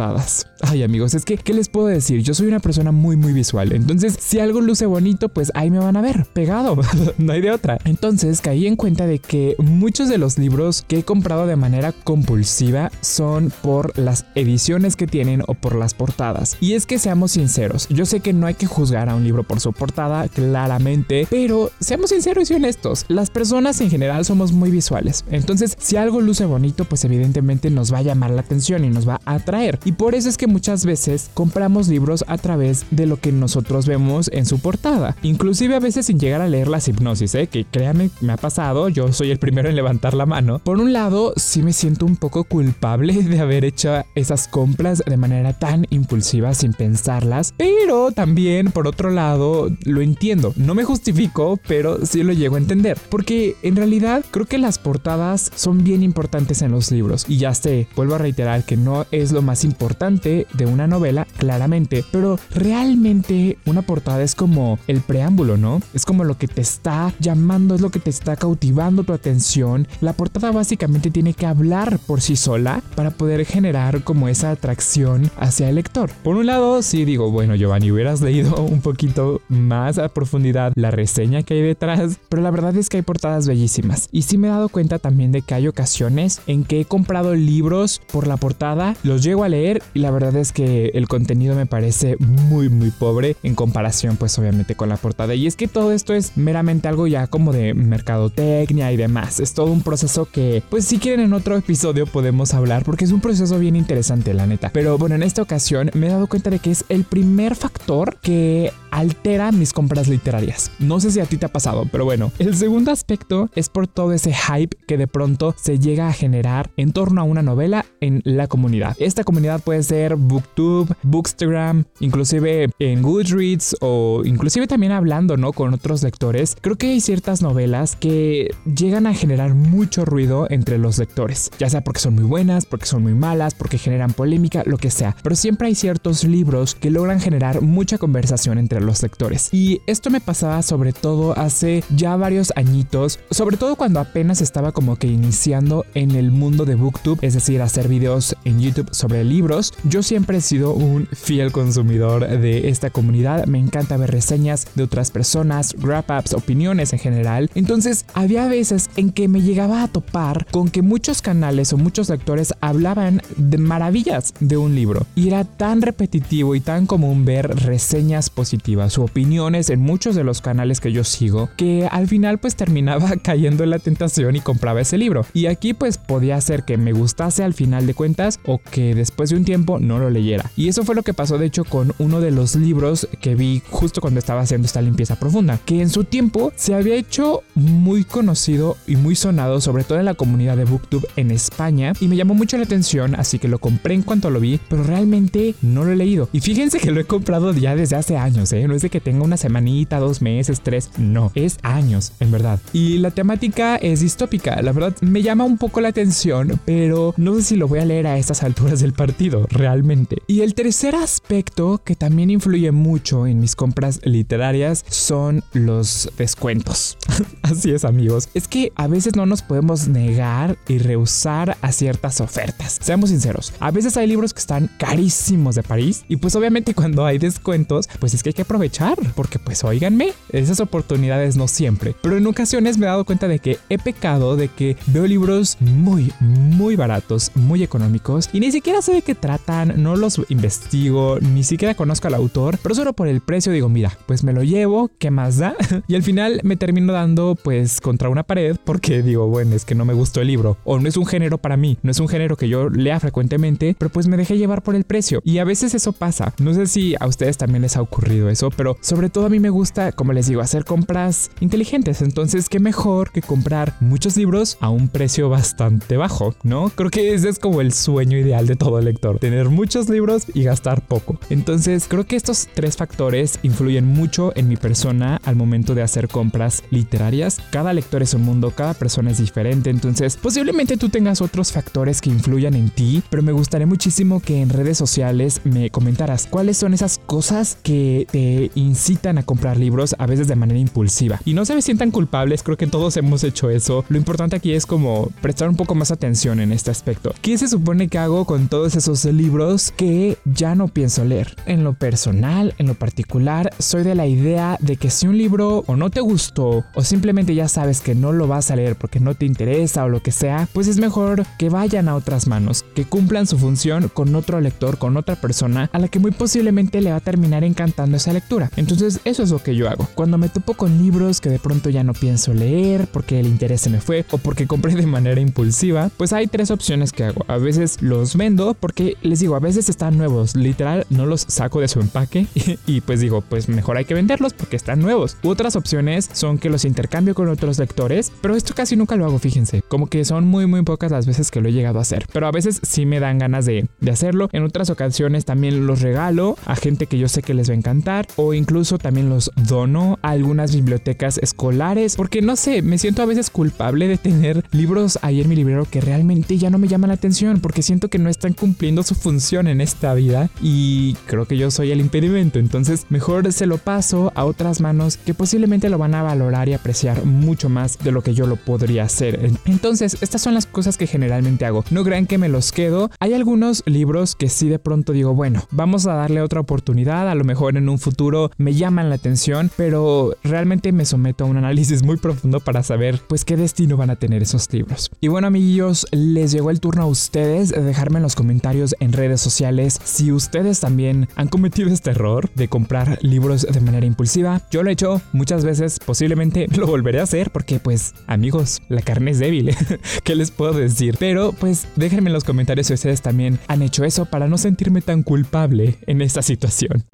Ay 0.61 0.83
amigos, 0.83 1.15
es 1.15 1.25
que, 1.25 1.37
¿qué 1.37 1.53
les 1.53 1.69
puedo 1.69 1.87
decir? 1.87 2.23
Yo 2.23 2.35
soy 2.35 2.47
una 2.47 2.61
persona 2.61 2.93
muy 2.93 3.17
muy 3.17 3.33
visual, 3.33 3.73
entonces 3.73 4.17
si 4.19 4.39
algo 4.41 4.61
luce 4.61 4.87
bonito, 4.87 5.29
pues 5.29 5.53
ahí 5.55 5.71
me 5.71 5.79
van 5.79 5.97
a 5.97 6.01
ver, 6.01 6.27
pegado, 6.33 6.77
no 7.19 7.33
hay 7.33 7.41
de 7.41 7.51
otra. 7.51 7.79
Entonces 7.85 8.41
caí 8.41 8.67
en 8.67 8.77
cuenta 8.77 9.07
de 9.07 9.19
que 9.19 9.57
muchos 9.59 10.09
de 10.09 10.19
los 10.19 10.39
libros 10.39 10.85
que 10.87 10.99
he 10.99 11.03
comprado 11.03 11.47
de 11.47 11.57
manera 11.57 11.93
compulsiva 11.93 12.91
son 13.01 13.53
por 13.63 13.99
las 13.99 14.27
ediciones 14.35 14.97
que 14.97 15.07
tienen 15.07 15.43
o 15.47 15.55
por 15.55 15.75
las 15.75 15.95
portadas. 15.95 16.57
Y 16.61 16.75
es 16.75 16.87
que 16.87 16.99
seamos 16.99 17.33
sinceros, 17.33 17.89
yo 17.89 18.07
sé 18.07 18.21
que 18.21 18.33
no 18.33 18.47
hay 18.47 18.55
que 18.55 18.67
juzgar 18.67 19.09
a 19.09 19.15
un 19.15 19.25
libro 19.25 19.45
por 19.45 19.61
su 19.61 19.73
portada, 19.73 20.29
claramente, 20.29 21.27
pero 21.31 21.71
seamos 21.81 22.11
sinceros 22.11 22.51
y 22.51 22.55
honestos, 22.55 23.05
las 23.09 23.31
personas 23.31 23.81
en 23.81 23.91
general 23.91 24.25
somos 24.25 24.53
muy 24.53 24.71
visuales. 24.71 25.25
Entonces, 25.31 25.77
si 25.79 25.97
algo 25.97 26.21
luce 26.21 26.45
bonito, 26.45 26.85
pues 26.85 27.05
evidentemente 27.05 27.71
nos 27.71 27.93
va 27.93 27.99
a 27.99 28.03
llamar 28.03 28.31
la 28.31 28.41
atención 28.41 28.85
y 28.85 28.91
nos 28.91 29.09
va 29.09 29.21
a 29.25 29.35
atraer. 29.35 29.79
Y 29.85 29.93
por 29.93 30.15
eso 30.15 30.31
es 30.31 30.39
que 30.39 30.47
muchas 30.47 30.87
veces 30.87 31.31
compramos 31.35 31.89
libros 31.89 32.25
a 32.27 32.39
través 32.39 32.87
de 32.91 33.07
lo 33.07 33.19
que 33.19 33.33
nosotros 33.33 33.87
vemos 33.87 34.31
en 34.33 34.47
su 34.47 34.59
portada. 34.59 35.15
Inclusive 35.23 35.75
a 35.75 35.81
veces 35.81 36.07
sin 36.07 36.19
llegar 36.19 36.41
a 36.41 36.49
leer 36.49 36.69
las 36.69 36.89
hipnosis, 36.89 37.35
¿eh? 37.35 37.49
que 37.49 37.67
créanme, 37.67 38.11
me 38.23 38.33
ha 38.33 38.39
pasado, 38.39 38.89
yo 38.89 39.13
soy 39.13 39.31
el 39.31 39.39
primero 39.39 39.69
en 39.69 39.77
levantar 39.77 40.15
la 40.15 40.25
mano. 40.25 40.59
Por 40.59 40.81
un 40.81 40.95
lado, 40.95 41.35
sí 41.37 41.63
me 41.63 41.75
siento 41.75 42.07
un 42.07 42.17
poco 42.17 42.45
culpable 42.45 43.13
de 43.23 43.41
haber 43.41 43.65
hecho 43.65 44.05
esas 44.15 44.49
compras 44.49 45.03
de 45.07 45.17
manera 45.19 45.53
tan 45.53 45.87
impulsiva 45.91 46.55
sin 46.55 46.73
pensarlas, 46.73 47.53
pero 47.57 48.11
también 48.11 48.71
por 48.71 48.89
otro 48.89 49.11
lado 49.11 49.71
lo 49.85 50.01
entiendo. 50.01 50.55
No 50.57 50.75
me 50.75 50.85
justifico, 50.85 51.61
pero 51.69 52.07
sí 52.07 52.23
lo 52.23 52.33
llego 52.33 52.55
a 52.55 52.59
entender, 52.59 52.99
porque 53.11 53.57
en 53.63 53.77
realidad 53.77 54.25
creo 54.31 54.47
que 54.47 54.57
las 54.57 54.79
portadas 54.79 55.51
son 55.55 55.85
bien 55.85 56.03
importantes 56.03 56.63
en 56.63 56.71
los 56.71 56.91
libros 56.91 57.27
y 57.29 57.37
ya 57.37 57.53
sé, 57.53 57.87
vuelvo 57.95 58.15
a 58.15 58.19
reiterar 58.19 58.65
que 58.65 58.77
no 58.79 59.05
es 59.11 59.33
lo 59.33 59.43
más 59.43 59.65
importante 59.65 59.74
importante 59.75 60.47
de 60.53 60.67
una 60.67 60.87
novela, 60.87 61.27
claramente, 61.37 62.05
pero 62.13 62.39
realmente 62.55 63.59
una 63.67 63.83
portada 63.83 64.23
es 64.23 64.37
como 64.37 64.79
el 64.87 65.01
preámbulo, 65.01 65.57
¿no? 65.57 65.83
Es 65.95 66.05
como 66.07 66.23
lo 66.23 66.39
que 66.39 66.47
te 66.47 66.61
está 66.61 67.13
llamando, 67.19 67.75
es 67.75 67.81
lo 67.81 67.91
que 67.91 67.99
te 67.99 68.11
está 68.11 68.37
cautivando 68.37 69.03
tu 69.03 69.13
atención. 69.13 69.89
La 70.01 70.13
portada 70.13 70.53
básicamente 70.53 71.11
tiene 71.11 71.35
que 71.35 71.47
hablar 71.47 71.99
por 72.07 72.21
sí 72.21 72.37
sola 72.37 72.83
para 72.95 73.11
poder 73.11 73.45
generar 73.45 74.05
como 74.05 74.29
esa 74.29 74.53
atracción 74.53 75.29
hacia 75.39 75.69
el 75.69 75.75
lector. 75.75 76.11
Por 76.23 76.37
un 76.37 76.47
lado, 76.47 76.81
sí 76.83 77.05
digo, 77.05 77.33
bueno, 77.33 77.57
Giovanni, 77.57 77.91
hubieras 77.91 78.21
leído 78.21 78.63
un 78.63 78.81
poquito 78.81 79.41
más 79.49 79.99
a 79.99 80.09
profundidad 80.09 80.73
la 80.77 80.93
reseña 80.93 81.43
que 81.43 81.55
hay 81.55 81.63
detrás, 81.63 82.21
pero 82.29 82.43
la 82.43 82.53
verdad 82.53 82.77
es 82.77 82.89
que 82.89 82.99
hay 82.99 83.03
portadas 83.03 83.49
bellísimas. 83.49 84.09
Y 84.13 84.23
sí 84.23 84.39
me 84.39 84.47
he 84.47 84.51
dado 84.51 84.69
cuenta 84.69 85.01
también 85.01 85.33
de 85.33 85.43
que 85.43 85.55
hay 85.55 85.67
ocasiones 85.67 86.41
en 86.47 86.63
que 86.63 86.81
he 86.81 86.85
comprado 86.85 87.35
libros 87.35 88.01
por 88.13 88.27
la 88.27 88.37
portada, 88.37 88.95
los 89.03 89.23
llego 89.23 89.43
a 89.43 89.49
leer 89.49 89.64
y 89.95 90.01
la 90.01 90.11
verdad 90.11 90.37
es 90.37 90.53
que 90.53 90.91
el 90.95 91.09
contenido 91.09 91.55
me 91.55 91.67
parece 91.67 92.17
muy 92.19 92.69
muy 92.69 92.91
pobre 92.91 93.37
en 93.43 93.55
comparación 93.55 94.17
pues 94.17 94.39
obviamente 94.39 94.75
con 94.75 94.89
la 94.89 94.97
portada. 94.97 95.35
Y 95.35 95.47
es 95.47 95.57
que 95.57 95.69
todo 95.69 95.93
esto 95.93 96.15
es 96.15 96.37
meramente 96.37 96.89
algo 96.89 97.07
ya 97.07 97.27
como 97.27 97.53
de 97.53 97.75
mercadotecnia 97.75 98.93
y 98.93 98.97
demás. 98.97 99.41
Es 99.41 99.55
todo 99.55 99.73
un 99.73 99.83
proceso 99.83 100.27
que 100.31 100.63
pues 100.69 100.85
si 100.85 100.99
quieren 100.99 101.21
en 101.27 101.33
otro 101.33 101.57
episodio 101.57 102.07
podemos 102.07 102.55
hablar 102.55 102.85
porque 102.85 103.05
es 103.05 103.13
un 103.13 103.21
proceso 103.21 103.59
bien 103.59 103.77
interesante 103.77 104.35
la 104.35 104.47
neta. 104.47 104.71
Pero 104.73 104.99
bueno, 104.99 105.15
en 105.15 105.23
esta 105.23 105.43
ocasión 105.43 105.91
me 105.95 106.07
he 106.07 106.11
dado 106.11 106.27
cuenta 106.27 106.51
de 106.51 106.59
que 106.59 106.71
es 106.71 106.85
el 106.89 107.05
primer 107.05 107.55
factor 107.55 108.19
que 108.21 108.73
altera 108.91 109.51
mis 109.51 109.73
compras 109.73 110.09
literarias. 110.09 110.71
No 110.79 111.01
sé 111.01 111.11
si 111.11 111.21
a 111.21 111.27
ti 111.27 111.37
te 111.37 111.47
ha 111.47 111.53
pasado, 111.53 111.87
pero 111.91 112.05
bueno. 112.05 112.31
El 112.39 112.57
segundo 112.57 112.93
aspecto 112.93 113.51
es 113.55 113.69
por 113.69 113.89
todo 113.89 114.13
ese 114.13 114.33
hype 114.33 114.77
que 114.87 114.97
de 114.97 115.09
pronto 115.09 115.55
se 115.61 115.79
llega 115.79 116.09
a 116.09 116.13
generar 116.13 116.71
en 116.77 116.93
torno 116.93 117.21
a 117.21 117.25
una 117.25 117.43
novela 117.43 117.87
en 118.01 118.23
la 118.25 118.47
comunidad. 118.47 118.97
Esta 118.99 119.25
comunidad 119.25 119.54
puede 119.59 119.83
ser 119.83 120.17
Booktube, 120.17 120.95
Bookstagram, 121.03 121.85
inclusive 122.01 122.71
en 122.79 123.03
Goodreads 123.03 123.77
o 123.81 124.23
inclusive 124.25 124.67
también 124.67 124.93
hablando, 124.93 125.37
¿no? 125.37 125.53
Con 125.53 125.75
otros 125.75 126.03
lectores. 126.03 126.57
Creo 126.61 126.77
que 126.77 126.89
hay 126.89 127.01
ciertas 127.01 127.43
novelas 127.43 127.97
que 127.97 128.55
llegan 128.65 129.07
a 129.07 129.15
generar 129.15 129.55
mucho 129.55 130.05
ruido 130.05 130.47
entre 130.51 130.79
los 130.79 130.99
lectores, 130.99 131.51
ya 131.59 131.69
sea 131.71 131.83
porque 131.83 132.01
son 132.01 132.15
muy 132.15 132.25
buenas, 132.25 132.67
porque 132.67 132.87
son 132.87 133.03
muy 133.03 133.15
malas, 133.15 133.55
porque 133.55 133.79
generan 133.79 134.13
polémica, 134.13 134.63
lo 134.67 134.79
que 134.79 134.91
sea. 134.91 135.17
Pero 135.23 135.37
siempre 135.37 135.69
hay 135.69 135.75
ciertos 135.75 136.25
libros 136.25 136.75
que 136.75 136.91
logran 136.91 137.21
generar 137.21 137.63
mucha 137.63 137.99
conversación 137.99 138.59
entre 138.59 138.81
los 138.81 139.03
lectores. 139.03 139.49
Y 139.53 139.81
esto 139.87 140.11
me 140.11 140.21
pasaba 140.21 140.63
sobre 140.63 140.93
todo 140.93 141.37
hace 141.39 141.85
ya 141.95 142.17
varios 142.17 142.53
añitos, 142.57 143.21
sobre 143.31 143.57
todo 143.57 143.77
cuando 143.77 144.01
apenas 144.01 144.41
estaba 144.41 144.73
como 144.73 144.97
que 144.97 145.07
iniciando 145.07 145.85
en 145.95 146.13
el 146.13 146.31
mundo 146.31 146.65
de 146.65 146.75
booktube, 146.75 147.19
es 147.23 147.35
decir, 147.35 147.63
hacer 147.63 147.89
videos 147.89 148.37
en 148.45 148.61
YouTube 148.61 148.89
sobre 148.93 149.25
libros. 149.25 149.44
Yo 149.85 150.03
siempre 150.03 150.39
he 150.39 150.41
sido 150.41 150.73
un 150.73 151.07
fiel 151.07 151.53
consumidor 151.53 152.27
de 152.27 152.71
esta 152.71 152.89
comunidad, 152.89 153.45
me 153.47 153.59
encanta 153.59 153.99
ver 153.99 154.11
reseñas 154.11 154.67
de 154.75 154.85
otras 154.85 155.11
personas, 155.11 155.75
wrap-ups, 155.79 156.33
opiniones 156.33 156.95
en 156.95 156.99
general. 156.99 157.51
Entonces, 157.55 158.07
había 158.15 158.49
veces 158.49 158.89
en 158.97 159.11
que 159.11 159.29
me 159.29 159.43
llegaba 159.43 159.83
a 159.83 159.89
topar 159.89 160.47
con 160.51 160.71
que 160.71 160.81
muchos 160.81 161.21
canales 161.21 161.75
o 161.75 161.77
muchos 161.77 162.09
lectores 162.09 162.55
hablaban 162.63 163.21
de 163.37 163.59
maravillas 163.59 164.33
de 164.41 164.57
un 164.57 164.75
libro 164.75 165.07
y 165.15 165.29
era 165.29 165.45
tan 165.45 165.83
repetitivo 165.83 166.55
y 166.55 166.61
tan 166.61 166.87
común 166.87 167.27
ver 167.27 167.49
reseñas 167.49 168.31
positivas 168.31 168.97
o 168.97 169.05
opiniones 169.05 169.69
en 169.69 169.81
muchos 169.81 170.15
de 170.15 170.25
los 170.25 170.41
canales 170.41 170.81
que 170.81 170.93
yo 170.93 171.05
sigo, 171.05 171.51
que 171.59 171.87
al 171.91 172.09
final 172.09 172.39
pues 172.39 172.57
terminaba 172.57 173.13
cayendo 173.23 173.63
en 173.63 173.71
la 173.71 173.79
tentación 173.79 174.37
y 174.37 174.41
compraba 174.41 174.81
ese 174.81 174.97
libro. 174.97 175.27
Y 175.35 175.47
aquí 175.47 175.75
pues 175.75 175.99
podía 175.99 176.41
ser 176.41 176.65
que 176.65 176.79
me 176.79 176.93
gustase 176.93 177.45
al 177.45 177.53
final 177.53 177.87
de 177.87 177.93
cuentas 177.93 178.41
o 178.47 178.59
que 178.59 178.95
después 178.95 179.24
de 179.31 179.37
un 179.37 179.45
tiempo 179.45 179.79
no 179.79 179.99
lo 179.99 180.11
leyera. 180.11 180.51
Y 180.57 180.69
eso 180.69 180.85
fue 180.85 180.95
lo 180.95 181.03
que 181.03 181.15
pasó 181.15 181.39
de 181.39 181.47
hecho 181.47 181.65
con 181.65 181.93
uno 181.99 182.21
de 182.21 182.31
los 182.31 182.57
libros 182.57 183.09
que 183.21 183.35
vi 183.35 183.63
justo 183.71 184.01
cuando 184.01 184.21
estaba 184.21 184.41
haciendo 184.41 184.67
esta 184.67 184.83
limpieza 184.83 185.19
profunda, 185.19 185.59
que 185.65 185.81
en 185.81 185.91
su 185.91 186.05
tiempo 186.05 186.53
se 186.57 186.75
había 186.75 186.97
hecho 186.97 187.43
muy 187.55 188.05
conocido 188.05 188.77
y 188.87 188.97
muy 188.97 189.17
sonado, 189.17 189.61
sobre 189.61 189.85
todo 189.85 189.99
en 189.99 190.05
la 190.05 190.15
comunidad 190.15 190.57
de 190.57 190.65
Booktube 190.65 191.09
en 191.17 191.31
España, 191.31 191.93
y 192.01 192.09
me 192.09 192.17
llamó 192.17 192.35
mucho 192.35 192.57
la 192.57 192.65
atención, 192.65 193.15
así 193.15 193.39
que 193.39 193.49
lo 193.49 193.59
compré 193.59 193.95
en 193.95 194.03
cuanto 194.03 194.31
lo 194.31 194.41
vi, 194.41 194.61
pero 194.69 194.83
realmente 194.83 195.55
no 195.63 195.85
lo 195.85 195.93
he 195.93 195.97
leído. 195.97 196.29
Y 196.33 196.41
fíjense 196.41 196.79
que 196.79 196.91
lo 196.91 197.01
he 197.01 197.05
comprado 197.05 197.53
ya 197.53 197.77
desde 197.77 197.97
hace 197.97 198.17
años, 198.17 198.53
¿eh? 198.53 198.67
No 198.67 198.75
es 198.75 198.83
de 198.83 198.91
que 198.91 199.01
tenga 199.01 199.25
una 199.25 199.37
semanita, 199.37 199.99
dos 199.99 200.23
meses, 200.23 200.61
tres. 200.61 200.91
No, 200.99 201.31
es 201.35 201.59
años, 201.63 202.13
en 202.21 202.31
verdad. 202.31 202.61
Y 202.73 202.99
la 202.99 203.11
temática 203.11 203.77
es 203.77 204.01
distópica. 204.01 204.61
La 204.63 204.73
verdad 204.73 204.95
me 205.01 205.23
llama 205.23 205.45
un 205.45 205.59
poco 205.59 205.81
la 205.81 205.89
atención, 205.89 206.61
pero 206.65 207.15
no 207.17 207.35
sé 207.37 207.43
si 207.43 207.57
lo 207.57 207.69
voy 207.69 207.81
a 207.81 207.85
leer 207.85 208.07
a 208.07 208.19
estas 208.19 208.43
alturas 208.43 208.81
del 208.81 208.93
partido, 208.93 209.14
realmente. 209.49 210.19
Y 210.27 210.41
el 210.41 210.55
tercer 210.55 210.95
aspecto 210.95 211.81
que 211.85 211.95
también 211.95 212.31
influye 212.31 212.73
mucho 212.73 213.27
en 213.27 213.41
mis 213.41 213.57
compras 213.57 214.01
literarias 214.05 214.85
son 214.89 215.43
los 215.53 216.11
descuentos. 216.19 216.99
Así 217.43 217.71
es, 217.71 217.85
amigos. 217.85 218.29
Es 218.35 218.49
que 218.49 218.73
a 218.75 218.87
veces 218.89 219.17
no 219.17 219.27
nos 219.27 219.43
podemos 219.43 219.89
negar 219.89 220.59
y 220.69 220.79
rehusar 220.79 221.57
a 221.61 221.73
ciertas 221.73 222.21
ofertas. 222.21 222.79
Seamos 222.83 223.11
sinceros, 223.11 223.53
a 223.61 223.71
veces 223.71 223.97
hay 223.97 224.07
libros 224.07 224.35
que 224.35 224.41
están 224.41 224.69
carísimos 224.79 225.55
de 225.55 225.63
París 225.63 226.05
y 226.09 226.17
pues 226.17 226.35
obviamente 226.37 226.75
cuando 226.75 227.05
hay 227.05 227.19
descuentos, 227.19 227.89
pues 227.99 228.15
es 228.15 228.23
que 228.23 228.31
hay 228.31 228.35
que 228.35 228.43
aprovechar, 228.43 228.99
porque 229.15 229.39
pues 229.39 229.63
oíganme, 229.65 230.13
esas 230.31 230.61
oportunidades 230.61 231.37
no 231.37 231.49
siempre, 231.49 231.95
pero 232.03 232.17
en 232.17 232.27
ocasiones 232.27 232.79
me 232.79 232.87
he 232.87 232.89
dado 232.89 233.05
cuenta 233.05 233.29
de 233.29 233.39
que 233.39 233.59
he 233.69 233.79
pecado 233.79 234.37
de 234.37 234.49
que 234.49 234.77
veo 234.89 235.07
libros 235.07 235.57
muy, 235.61 236.13
muy 236.21 236.77
baratos, 236.77 237.31
muy 237.35 237.63
económicos 237.63 238.29
y 238.33 238.41
ni 238.41 238.51
siquiera 238.51 238.83
sé 238.83 239.04
qué 239.05 239.15
tratan, 239.15 239.83
no 239.83 239.97
los 239.97 240.21
investigo, 240.29 241.19
ni 241.21 241.45
siquiera 241.45 241.75
conozco 241.75 242.09
al 242.09 242.15
autor, 242.15 242.59
pero 242.63 242.75
solo 242.75 242.93
por 242.93 243.09
el 243.09 243.21
precio 243.21 243.53
digo, 243.53 243.69
mira, 243.69 243.97
pues 244.07 244.25
me 244.25 244.33
lo 244.33 244.43
llevo, 244.43 244.91
¿qué 244.99 245.11
más 245.11 245.39
da? 245.39 245.55
y 245.89 245.95
al 245.95 246.03
final 246.03 246.41
me 246.43 246.57
termino 246.57 246.93
dando 246.93 247.37
pues 247.41 247.81
contra 247.81 248.09
una 248.09 248.23
pared 248.23 248.57
porque 248.65 249.03
digo, 249.03 249.29
bueno, 249.29 249.55
es 249.55 249.65
que 249.65 249.75
no 249.75 249.85
me 249.85 249.95
gustó 249.95 250.21
el 250.21 250.29
libro 250.29 250.57
o 250.65 250.79
no 250.79 250.89
es 250.89 250.97
un 250.97 251.07
género 251.07 251.39
para 251.39 251.57
mí, 251.57 251.79
no 251.83 251.91
es 251.91 252.01
un 252.01 252.09
género 252.09 252.37
que 252.37 252.49
yo 252.49 252.69
lea 252.69 252.99
frecuentemente, 252.99 253.77
pero 253.79 253.91
pues 253.91 254.09
me 254.09 254.17
dejé 254.17 254.39
llevar 254.39 254.63
por 254.63 254.75
el 254.75 254.85
precio 254.85 255.21
y 255.25 255.39
a 255.39 255.45
veces 255.45 255.75
eso 255.75 255.93
pasa. 255.93 256.35
No 256.39 256.55
sé 256.55 256.67
si 256.67 256.95
a 256.99 257.07
ustedes 257.07 257.37
también 257.37 257.63
les 257.63 257.77
ha 257.77 257.83
ocurrido 257.83 258.29
eso, 258.29 258.51
pero 258.51 258.77
sobre 258.81 259.11
todo 259.11 259.27
a 259.27 259.31
mí 259.31 259.41
me 259.41 259.51
gusta, 259.51 259.93
como 259.93 260.13
les 260.13 260.27
digo, 260.27 260.41
hacer 260.41 260.65
compras 260.65 261.31
inteligentes. 261.41 262.03
Entonces, 262.03 262.49
qué 262.49 262.61
mejor 262.61 263.13
que 263.13 263.23
comprar 263.23 263.75
muchos 263.81 264.17
libros 264.17 264.57
a 264.61 264.71
un 264.71 264.89
precio 264.89 265.29
bastante 265.29 265.97
bajo, 265.97 266.35
¿no? 266.43 266.71
Creo 266.71 266.91
que 266.91 267.15
ese 267.15 267.29
es 267.29 267.39
como 267.39 267.61
el 267.61 267.73
sueño 267.73 268.19
ideal 268.19 268.47
de 268.47 268.57
todo 268.57 268.81
lector, 268.81 268.94
tener 269.21 269.49
muchos 269.49 269.89
libros 269.89 270.25
y 270.35 270.45
gastar 270.45 270.83
poco. 270.87 271.19
Entonces, 271.31 271.87
creo 271.89 272.05
que 272.07 272.17
estos 272.17 272.49
tres 272.55 272.77
factores 272.77 273.39
influyen 273.43 273.87
mucho 273.87 274.33
en 274.37 274.49
mi 274.49 274.57
persona 274.57 275.21
al 275.25 275.37
momento 275.37 275.75
de 275.75 275.83
hacer 275.83 276.09
compras 276.09 276.63
literarias. 276.71 277.39
Cada 277.51 277.73
lector 277.73 278.03
es 278.03 278.15
un 278.15 278.23
mundo, 278.23 278.51
cada 278.51 278.75
persona 278.75 279.11
es 279.11 279.19
diferente, 279.19 279.71
entonces 279.71 280.17
posiblemente 280.17 280.77
tú 280.77 280.89
tengas 280.89 281.21
otros 281.21 281.53
factores 281.53 282.01
que 282.01 282.11
influyan 282.11 282.55
en 282.55 282.71
ti, 282.71 283.03
pero 283.11 283.23
me 283.23 283.33
gustaría 283.33 283.67
muchísimo 283.67 284.21
que 284.21 284.41
en 284.41 284.49
redes 284.49 284.79
sociales 284.79 285.41
me 285.45 285.71
comentaras 285.71 286.27
cuáles 286.27 286.57
son 286.57 286.75
esas 286.75 287.01
cosas 287.07 287.59
que 287.63 288.07
te 288.11 288.51
incitan 288.55 289.19
a 289.19 289.23
comprar 289.23 289.57
libros 289.57 289.95
a 289.99 290.07
veces 290.07 290.29
de 290.29 290.37
manera 290.37 290.59
impulsiva. 290.59 291.21
Y 291.25 291.35
no 291.35 291.45
se 291.45 291.55
me 291.55 291.63
sientan 291.63 291.91
culpables, 291.91 292.43
creo 292.43 292.57
que 292.57 292.67
todos 292.67 292.97
hemos 292.97 293.25
hecho 293.25 293.51
eso. 293.51 293.85
Lo 293.89 293.97
importante 293.97 294.37
aquí 294.37 294.53
es 294.53 294.67
como 294.67 295.11
prestar 295.23 295.49
un 295.49 295.57
poco 295.57 295.75
más 295.75 295.91
atención 295.91 296.41
en 296.41 296.53
este 296.53 296.71
aspecto. 296.71 297.15
¿Qué 297.23 297.39
se 297.39 297.49
supone 297.49 297.89
que 297.89 297.99
hago 297.99 298.25
con 298.25 298.49
todos 298.49 298.75
esos 298.77 298.84
libros 298.87 299.73
que 299.77 300.19
ya 300.25 300.55
no 300.55 300.69
pienso 300.69 301.05
leer? 301.05 301.37
En 301.47 301.65
lo 301.65 301.73
personal, 301.73 302.55
en 302.59 302.67
lo 302.67 302.75
particular, 302.75 303.51
soy 303.59 303.83
de 303.83 303.95
la 303.95 304.07
idea 304.07 304.59
de 304.61 304.77
que 304.77 304.91
si 304.91 305.07
un 305.07 305.17
libro 305.17 305.65
o 305.67 305.77
no 305.77 305.91
te 305.91 306.01
gustó 306.01 306.65
o 306.75 306.85
simplemente 306.85 307.35
ya 307.35 307.49
sabes 307.49 307.81
que 307.81 307.95
no 307.95 308.13
lo 308.13 308.27
vas 308.27 308.51
a 308.51 308.57
leer 308.57 308.77
porque 308.77 309.01
no 309.01 309.15
te 309.15 309.25
interesa 309.25 309.85
o 309.85 309.89
lo 309.89 310.03
que 310.03 310.13
sea, 310.13 310.49
pues 310.53 310.69
es 310.69 310.79
mejor 310.79 311.25
que 311.39 311.49
vayan 311.49 311.89
a 311.89 311.95
otras 311.95 312.27
manos, 312.27 312.65
que 312.75 312.85
cumplan 312.85 313.27
su 313.27 313.39
función 313.39 313.89
con 313.89 314.15
otro 314.15 314.41
lector, 314.41 314.77
con 314.77 314.97
otra 314.97 315.17
persona 315.17 315.71
a 315.73 315.79
la 315.79 315.89
que 315.89 315.99
muy 315.99 316.11
posiblemente 316.11 316.81
le 316.81 316.91
va 316.91 316.97
a 316.97 317.01
terminar 317.01 317.43
encantando 317.43 317.97
esa 317.97 318.13
lectura. 318.13 318.51
Entonces 318.57 319.01
eso 319.05 319.23
es 319.23 319.31
lo 319.31 319.43
que 319.43 319.57
yo 319.57 319.69
hago. 319.69 319.89
Cuando 319.95 320.19
me 320.19 320.29
topo 320.29 320.55
con 320.55 320.79
libros 320.79 321.21
que 321.21 321.31
de 321.31 321.39
pronto 321.39 321.71
ya 321.71 321.85
no 321.85 321.95
pienso 321.95 322.35
leer 322.35 322.87
porque 322.93 323.21
el 323.21 323.27
interés 323.27 323.63
se 323.63 323.71
me 323.71 323.81
fue 323.81 324.05
o 324.11 324.19
porque 324.19 324.47
compré 324.47 324.75
de 324.75 324.87
manera 324.87 325.21
impulsiva, 325.21 325.91
pues 325.97 326.13
hay 326.13 326.27
tres 326.27 326.51
opciones 326.51 326.93
que 326.93 327.05
hago. 327.05 327.25
A 327.29 327.39
veces 327.39 327.81
los 327.81 328.17
vendo 328.17 328.55
porque 328.55 328.74
les 329.03 329.21
digo, 329.21 329.37
a 329.37 329.41
veces 329.41 329.69
están 329.69 329.97
nuevos, 329.97 330.35
literal 330.35 330.87
no 330.91 331.07
los 331.07 331.23
saco 331.23 331.61
de 331.61 331.69
su 331.69 331.81
empaque 331.81 332.27
y, 332.67 332.81
pues 332.81 333.01
digo, 333.01 333.23
pues 333.23 333.49
mejor 333.49 333.77
hay 333.77 333.85
que 333.85 333.95
venderlos 333.95 334.33
porque 334.33 334.57
están 334.57 334.81
nuevos. 334.81 335.17
otras 335.23 335.57
opciones 335.57 336.11
son 336.13 336.39
que 336.39 336.51
los 336.51 336.65
intercambio 336.65 337.15
con 337.15 337.29
otros 337.29 337.59
lectores, 337.59 338.13
pero 338.21 338.35
esto 338.35 338.55
casi 338.55 338.77
nunca 338.77 338.97
lo 338.97 339.05
hago, 339.05 339.19
fíjense, 339.19 339.63
como 339.69 339.87
que 339.87 340.05
son 340.05 340.27
muy 340.27 340.47
muy 340.47 340.63
pocas 340.63 340.91
las 340.91 341.07
veces 341.07 341.31
que 341.31 341.41
lo 341.41 341.49
he 341.49 341.53
llegado 341.53 341.79
a 341.79 341.83
hacer, 341.83 342.07
pero 342.13 342.27
a 342.27 342.33
veces 342.33 342.61
sí 342.63 342.87
me 342.87 343.01
dan 343.01 343.19
ganas 343.19 343.47
de, 343.47 343.69
de 343.81 343.91
hacerlo. 343.91 344.29
En 344.33 344.43
otras 344.43 344.71
ocasiones 344.71 345.25
también 345.25 345.67
los 345.67 345.81
regalo 345.81 346.37
a 346.47 346.57
gente 346.57 346.87
que 346.87 346.99
yo 346.99 347.09
sé 347.09 347.23
que 347.23 347.35
les 347.35 347.49
va 347.49 347.55
a 347.55 347.57
encantar 347.57 348.07
o 348.17 348.35
incluso 348.35 348.79
también 348.79 349.09
los 349.09 349.31
dono 349.37 349.99
a 350.03 350.11
algunas 350.11 350.55
bibliotecas 350.55 351.19
escolares 351.19 351.97
porque 351.97 352.23
no 352.23 352.37
sé, 352.37 352.63
me 352.63 352.79
siento 352.79 353.03
a 353.03 353.07
veces 353.07 353.31
culpable 353.31 353.89
de 353.89 353.99
tener 353.99 354.45
libros 354.53 354.99
ahí 355.03 355.21
en 355.21 355.29
mi 355.29 355.37
librero 355.37 355.65
que 355.65 355.81
realmente 355.81 356.39
ya 356.39 356.51
no 356.51 356.59
me 356.59 356.69
llaman 356.69 356.89
la 356.89 356.95
atención 356.95 357.41
porque 357.41 357.63
siento 357.63 357.89
que 357.89 357.99
no 357.99 358.09
están 358.09 358.33
cumpliendo 358.33 358.64
su 358.83 358.95
función 358.95 359.47
en 359.47 359.61
esta 359.61 359.95
vida 359.95 360.31
y 360.43 360.95
creo 361.07 361.27
que 361.27 361.37
yo 361.37 361.51
soy 361.51 361.71
el 361.71 361.81
impedimento, 361.81 362.39
entonces 362.39 362.87
mejor 362.89 363.33
se 363.33 363.47
lo 363.47 363.59
paso 363.59 364.11
a 364.15 364.25
otras 364.25 364.61
manos 364.61 364.97
que 364.97 365.15
posiblemente 365.15 365.69
lo 365.69 365.79
van 365.79 365.95
a 365.95 366.03
valorar 366.03 366.49
y 366.49 366.55
apreciar 366.55 367.05
mucho 367.05 367.49
más 367.49 367.79
de 367.79 367.93
lo 367.93 368.03
que 368.03 368.15
yo 368.15 368.27
lo 368.27 368.37
podría 368.37 368.85
hacer. 368.85 369.31
Entonces, 369.45 369.97
estas 370.01 370.23
son 370.23 370.35
las 370.35 370.47
cosas 370.47 370.77
que 370.77 370.87
generalmente 370.87 371.45
hago. 371.45 371.65
No 371.71 371.85
crean 371.85 372.07
que 372.07 372.19
me 372.19 372.29
los 372.29 372.53
quedo. 372.53 372.91
Hay 373.01 373.13
algunos 373.13 373.63
libros 373.67 374.17
que 374.17 374.29
sí 374.29 374.49
de 374.49 374.59
pronto 374.59 374.93
digo, 374.93 375.15
bueno, 375.15 375.47
vamos 375.51 375.87
a 375.87 375.95
darle 375.95 376.21
otra 376.21 376.41
oportunidad, 376.41 377.09
a 377.09 377.15
lo 377.15 377.25
mejor 377.25 377.57
en 377.57 377.69
un 377.69 377.79
futuro 377.79 378.31
me 378.39 378.55
llaman 378.55 378.89
la 378.89 378.97
atención, 378.97 379.51
pero 379.57 380.17
realmente 380.25 380.73
me 380.73 380.85
someto 380.85 381.25
a 381.25 381.27
un 381.27 381.37
análisis 381.37 381.83
muy 381.83 381.97
profundo 381.97 382.41
para 382.41 382.63
saber 382.63 383.01
pues 383.09 383.25
qué 383.25 383.37
destino 383.37 383.77
van 383.77 383.91
a 383.91 383.97
tener 383.97 384.23
esos 384.23 384.53
libros. 384.53 384.91
Y 385.01 385.09
bueno 385.09 385.29
amiguillos, 385.29 385.87
les 385.93 386.33
llegó 386.33 386.51
el 386.51 386.61
turno 386.61 386.83
a 386.83 386.87
ustedes 386.87 387.51
de 387.51 387.63
dejarme 387.63 387.99
en 387.99 388.03
los 388.03 388.15
comentarios 388.15 388.54
en 388.81 388.93
redes 388.93 389.21
sociales 389.21 389.81
si 389.85 390.13
ustedes 390.13 390.61
también 390.61 391.09
han 391.17 391.29
cometido 391.29 391.71
este 391.71 391.91
error 391.91 392.31
de 392.35 392.49
comprar 392.49 392.99
libros 393.03 393.47
de 393.51 393.61
manera 393.61 393.87
impulsiva. 393.87 394.43
Yo 394.51 394.63
lo 394.63 394.71
he 394.71 394.75
hecho 394.75 395.01
muchas 395.13 395.45
veces, 395.45 395.81
posiblemente 395.85 396.47
lo 396.57 396.67
volveré 396.67 397.01
a 397.01 397.05
hacer 397.05 397.31
porque 397.31 397.59
pues 397.59 397.95
amigos, 398.07 398.63
la 398.69 398.83
carne 398.83 399.11
es 399.11 399.19
débil. 399.19 399.55
¿Qué 400.05 400.15
les 400.15 400.31
puedo 400.31 400.53
decir? 400.53 400.97
Pero 400.99 401.33
pues 401.33 401.67
déjenme 401.77 402.11
en 402.11 402.15
los 402.15 402.25
comentarios 402.25 402.69
si 402.69 402.75
ustedes 402.75 403.03
también 403.03 403.39
han 403.49 403.63
hecho 403.63 403.85
eso 403.85 404.07
para 404.07 404.29
no 404.29 404.39
sentirme 404.39 404.83
tan 404.83 405.03
culpable 405.03 405.79
en 405.87 406.01
esta 406.01 406.23
situación. 406.23 406.85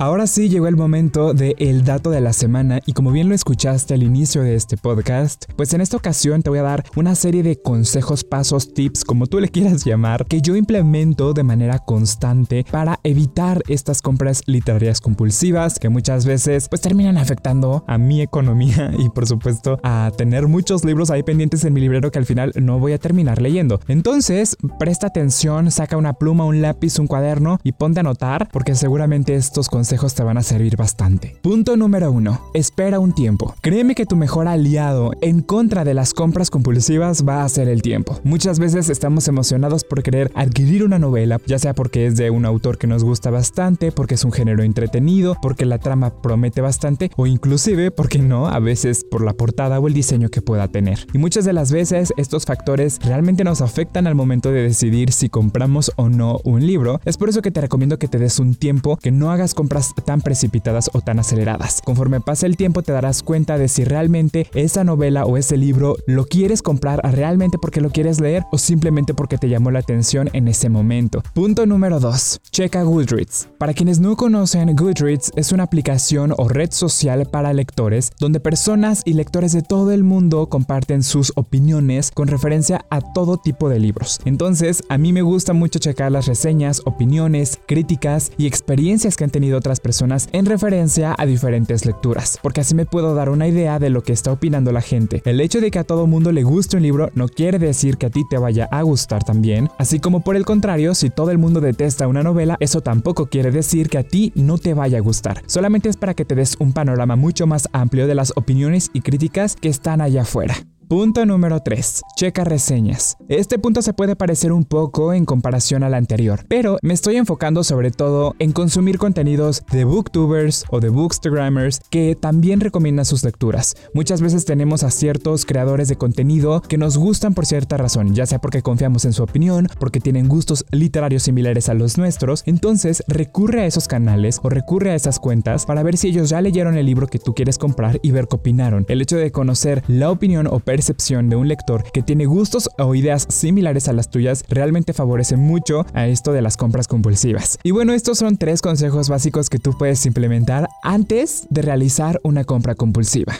Ahora 0.00 0.28
sí 0.28 0.48
llegó 0.48 0.68
el 0.68 0.76
momento 0.76 1.34
de 1.34 1.56
el 1.58 1.82
dato 1.82 2.10
de 2.10 2.20
la 2.20 2.32
semana 2.32 2.78
y 2.86 2.92
como 2.92 3.10
bien 3.10 3.28
lo 3.28 3.34
escuchaste 3.34 3.94
al 3.94 4.04
inicio 4.04 4.44
de 4.44 4.54
este 4.54 4.76
podcast, 4.76 5.46
pues 5.56 5.74
en 5.74 5.80
esta 5.80 5.96
ocasión 5.96 6.40
te 6.40 6.50
voy 6.50 6.60
a 6.60 6.62
dar 6.62 6.84
una 6.94 7.16
serie 7.16 7.42
de 7.42 7.60
consejos, 7.60 8.22
pasos, 8.22 8.74
tips, 8.74 9.02
como 9.02 9.26
tú 9.26 9.40
le 9.40 9.48
quieras 9.48 9.84
llamar, 9.84 10.24
que 10.26 10.40
yo 10.40 10.54
implemento 10.54 11.32
de 11.32 11.42
manera 11.42 11.80
constante 11.80 12.64
para 12.70 13.00
evitar 13.02 13.64
estas 13.66 14.00
compras 14.00 14.42
literarias 14.46 15.00
compulsivas 15.00 15.80
que 15.80 15.88
muchas 15.88 16.26
veces 16.26 16.68
pues 16.68 16.80
terminan 16.80 17.18
afectando 17.18 17.82
a 17.88 17.98
mi 17.98 18.22
economía 18.22 18.92
y 18.98 19.08
por 19.08 19.26
supuesto 19.26 19.80
a 19.82 20.12
tener 20.16 20.46
muchos 20.46 20.84
libros 20.84 21.10
ahí 21.10 21.24
pendientes 21.24 21.64
en 21.64 21.72
mi 21.72 21.80
librero 21.80 22.12
que 22.12 22.20
al 22.20 22.26
final 22.26 22.52
no 22.54 22.78
voy 22.78 22.92
a 22.92 22.98
terminar 22.98 23.42
leyendo. 23.42 23.80
Entonces, 23.88 24.56
presta 24.78 25.08
atención, 25.08 25.72
saca 25.72 25.96
una 25.96 26.12
pluma, 26.12 26.44
un 26.44 26.62
lápiz, 26.62 27.00
un 27.00 27.08
cuaderno 27.08 27.58
y 27.64 27.72
ponte 27.72 27.98
a 27.98 28.02
anotar 28.02 28.48
porque 28.52 28.76
seguramente 28.76 29.34
estos 29.34 29.68
consejos 29.68 29.87
te 29.88 30.22
van 30.22 30.36
a 30.36 30.42
servir 30.42 30.76
bastante. 30.76 31.36
Punto 31.40 31.76
número 31.76 32.12
1. 32.12 32.50
Espera 32.52 33.00
un 33.00 33.14
tiempo. 33.14 33.54
Créeme 33.62 33.94
que 33.94 34.04
tu 34.04 34.16
mejor 34.16 34.46
aliado 34.46 35.12
en 35.22 35.40
contra 35.40 35.82
de 35.82 35.94
las 35.94 36.12
compras 36.12 36.50
compulsivas 36.50 37.26
va 37.26 37.42
a 37.42 37.48
ser 37.48 37.68
el 37.68 37.80
tiempo. 37.80 38.20
Muchas 38.22 38.58
veces 38.58 38.90
estamos 38.90 39.28
emocionados 39.28 39.84
por 39.84 40.02
querer 40.02 40.30
adquirir 40.34 40.84
una 40.84 40.98
novela, 40.98 41.40
ya 41.46 41.58
sea 41.58 41.74
porque 41.74 42.06
es 42.06 42.16
de 42.16 42.30
un 42.30 42.44
autor 42.44 42.76
que 42.76 42.86
nos 42.86 43.02
gusta 43.02 43.30
bastante, 43.30 43.90
porque 43.90 44.14
es 44.14 44.24
un 44.24 44.32
género 44.32 44.62
entretenido, 44.62 45.36
porque 45.40 45.64
la 45.64 45.78
trama 45.78 46.10
promete 46.10 46.60
bastante 46.60 47.10
o 47.16 47.26
inclusive, 47.26 47.90
porque 47.90 48.18
no, 48.18 48.48
a 48.48 48.58
veces 48.58 49.04
por 49.10 49.24
la 49.24 49.32
portada 49.32 49.80
o 49.80 49.88
el 49.88 49.94
diseño 49.94 50.28
que 50.28 50.42
pueda 50.42 50.68
tener. 50.68 51.06
Y 51.14 51.18
muchas 51.18 51.46
de 51.46 51.54
las 51.54 51.72
veces 51.72 52.12
estos 52.18 52.44
factores 52.44 52.98
realmente 53.02 53.42
nos 53.42 53.62
afectan 53.62 54.06
al 54.06 54.14
momento 54.14 54.52
de 54.52 54.62
decidir 54.62 55.12
si 55.12 55.30
compramos 55.30 55.92
o 55.96 56.10
no 56.10 56.40
un 56.44 56.66
libro. 56.66 57.00
Es 57.06 57.16
por 57.16 57.30
eso 57.30 57.40
que 57.40 57.50
te 57.50 57.62
recomiendo 57.62 57.98
que 57.98 58.08
te 58.08 58.18
des 58.18 58.38
un 58.38 58.54
tiempo, 58.54 58.96
que 58.96 59.10
no 59.10 59.30
hagas 59.30 59.54
compras 59.54 59.77
tan 60.04 60.20
precipitadas 60.20 60.90
o 60.92 61.00
tan 61.00 61.18
aceleradas. 61.18 61.80
Conforme 61.84 62.20
pase 62.20 62.46
el 62.46 62.56
tiempo 62.56 62.82
te 62.82 62.92
darás 62.92 63.22
cuenta 63.22 63.58
de 63.58 63.68
si 63.68 63.84
realmente 63.84 64.46
esa 64.54 64.84
novela 64.84 65.24
o 65.24 65.36
ese 65.36 65.56
libro 65.56 65.96
lo 66.06 66.26
quieres 66.26 66.62
comprar 66.62 67.00
realmente 67.12 67.58
porque 67.58 67.80
lo 67.80 67.90
quieres 67.90 68.20
leer 68.20 68.44
o 68.52 68.58
simplemente 68.58 69.14
porque 69.14 69.38
te 69.38 69.48
llamó 69.48 69.70
la 69.70 69.80
atención 69.80 70.30
en 70.32 70.48
ese 70.48 70.68
momento. 70.68 71.22
Punto 71.32 71.66
número 71.66 72.00
2. 72.00 72.40
Checa 72.50 72.82
Goodreads. 72.82 73.48
Para 73.58 73.74
quienes 73.74 74.00
no 74.00 74.16
conocen, 74.16 74.74
Goodreads 74.74 75.32
es 75.36 75.52
una 75.52 75.64
aplicación 75.64 76.34
o 76.36 76.48
red 76.48 76.70
social 76.72 77.26
para 77.26 77.52
lectores 77.52 78.12
donde 78.18 78.40
personas 78.40 79.02
y 79.04 79.12
lectores 79.14 79.52
de 79.52 79.62
todo 79.62 79.92
el 79.92 80.04
mundo 80.04 80.48
comparten 80.48 81.02
sus 81.02 81.32
opiniones 81.36 82.10
con 82.10 82.28
referencia 82.28 82.84
a 82.90 83.00
todo 83.00 83.36
tipo 83.36 83.68
de 83.68 83.78
libros. 83.78 84.20
Entonces, 84.24 84.82
a 84.88 84.98
mí 84.98 85.12
me 85.12 85.22
gusta 85.22 85.52
mucho 85.52 85.78
checar 85.78 86.12
las 86.12 86.26
reseñas, 86.26 86.82
opiniones, 86.84 87.58
críticas 87.66 88.32
y 88.36 88.46
experiencias 88.46 89.16
que 89.16 89.24
han 89.24 89.30
tenido 89.30 89.60
otras 89.68 89.80
personas 89.80 90.30
en 90.32 90.46
referencia 90.46 91.14
a 91.18 91.26
diferentes 91.26 91.84
lecturas, 91.84 92.38
porque 92.42 92.62
así 92.62 92.74
me 92.74 92.86
puedo 92.86 93.14
dar 93.14 93.28
una 93.28 93.46
idea 93.46 93.78
de 93.78 93.90
lo 93.90 94.02
que 94.02 94.14
está 94.14 94.32
opinando 94.32 94.72
la 94.72 94.80
gente. 94.80 95.20
El 95.26 95.42
hecho 95.42 95.60
de 95.60 95.70
que 95.70 95.78
a 95.78 95.84
todo 95.84 96.06
mundo 96.06 96.32
le 96.32 96.42
guste 96.42 96.78
un 96.78 96.82
libro 96.82 97.10
no 97.14 97.28
quiere 97.28 97.58
decir 97.58 97.98
que 97.98 98.06
a 98.06 98.10
ti 98.10 98.22
te 98.30 98.38
vaya 98.38 98.66
a 98.70 98.80
gustar 98.80 99.24
también, 99.24 99.68
así 99.76 100.00
como 100.00 100.24
por 100.24 100.36
el 100.36 100.46
contrario, 100.46 100.94
si 100.94 101.10
todo 101.10 101.30
el 101.30 101.36
mundo 101.36 101.60
detesta 101.60 102.08
una 102.08 102.22
novela, 102.22 102.56
eso 102.60 102.80
tampoco 102.80 103.26
quiere 103.26 103.50
decir 103.50 103.90
que 103.90 103.98
a 103.98 104.04
ti 104.04 104.32
no 104.34 104.56
te 104.56 104.72
vaya 104.72 104.96
a 104.96 105.02
gustar. 105.02 105.42
Solamente 105.44 105.90
es 105.90 105.98
para 105.98 106.14
que 106.14 106.24
te 106.24 106.34
des 106.34 106.56
un 106.58 106.72
panorama 106.72 107.16
mucho 107.16 107.46
más 107.46 107.68
amplio 107.74 108.06
de 108.06 108.14
las 108.14 108.32
opiniones 108.36 108.88
y 108.94 109.02
críticas 109.02 109.54
que 109.54 109.68
están 109.68 110.00
allá 110.00 110.22
afuera. 110.22 110.54
Punto 110.88 111.26
número 111.26 111.60
3. 111.60 112.00
Checa 112.16 112.44
reseñas. 112.44 113.18
Este 113.28 113.58
punto 113.58 113.82
se 113.82 113.92
puede 113.92 114.16
parecer 114.16 114.52
un 114.52 114.64
poco 114.64 115.12
en 115.12 115.26
comparación 115.26 115.82
al 115.82 115.92
anterior, 115.92 116.46
pero 116.48 116.78
me 116.80 116.94
estoy 116.94 117.16
enfocando 117.16 117.62
sobre 117.62 117.90
todo 117.90 118.34
en 118.38 118.52
consumir 118.52 118.96
contenidos 118.96 119.64
de 119.70 119.84
booktubers 119.84 120.64
o 120.70 120.80
de 120.80 120.88
bookstagrammers 120.88 121.80
que 121.90 122.16
también 122.18 122.60
recomiendan 122.60 123.04
sus 123.04 123.22
lecturas. 123.22 123.76
Muchas 123.92 124.22
veces 124.22 124.46
tenemos 124.46 124.82
a 124.82 124.90
ciertos 124.90 125.44
creadores 125.44 125.88
de 125.88 125.96
contenido 125.96 126.62
que 126.62 126.78
nos 126.78 126.96
gustan 126.96 127.34
por 127.34 127.44
cierta 127.44 127.76
razón, 127.76 128.14
ya 128.14 128.24
sea 128.24 128.38
porque 128.38 128.62
confiamos 128.62 129.04
en 129.04 129.12
su 129.12 129.22
opinión, 129.22 129.68
porque 129.78 130.00
tienen 130.00 130.26
gustos 130.26 130.64
literarios 130.70 131.22
similares 131.22 131.68
a 131.68 131.74
los 131.74 131.98
nuestros, 131.98 132.44
entonces 132.46 133.02
recurre 133.08 133.60
a 133.60 133.66
esos 133.66 133.88
canales 133.88 134.40
o 134.42 134.48
recurre 134.48 134.92
a 134.92 134.94
esas 134.94 135.18
cuentas 135.18 135.66
para 135.66 135.82
ver 135.82 135.98
si 135.98 136.08
ellos 136.08 136.30
ya 136.30 136.40
leyeron 136.40 136.78
el 136.78 136.86
libro 136.86 137.08
que 137.08 137.18
tú 137.18 137.34
quieres 137.34 137.58
comprar 137.58 138.00
y 138.00 138.10
ver 138.10 138.26
qué 138.26 138.36
opinaron. 138.36 138.86
El 138.88 139.02
hecho 139.02 139.18
de 139.18 139.30
conocer 139.32 139.82
la 139.86 140.10
opinión 140.10 140.46
o 140.46 140.60
percepción 140.78 141.28
de 141.28 141.34
un 141.34 141.48
lector 141.48 141.82
que 141.90 142.02
tiene 142.02 142.26
gustos 142.26 142.70
o 142.78 142.94
ideas 142.94 143.26
similares 143.28 143.88
a 143.88 143.92
las 143.92 144.10
tuyas 144.10 144.44
realmente 144.48 144.92
favorece 144.92 145.36
mucho 145.36 145.84
a 145.92 146.06
esto 146.06 146.32
de 146.32 146.40
las 146.40 146.56
compras 146.56 146.86
compulsivas. 146.86 147.58
Y 147.64 147.72
bueno, 147.72 147.94
estos 147.94 148.18
son 148.18 148.36
tres 148.36 148.62
consejos 148.62 149.08
básicos 149.08 149.50
que 149.50 149.58
tú 149.58 149.76
puedes 149.76 150.06
implementar 150.06 150.68
antes 150.84 151.48
de 151.50 151.62
realizar 151.62 152.20
una 152.22 152.44
compra 152.44 152.76
compulsiva. 152.76 153.34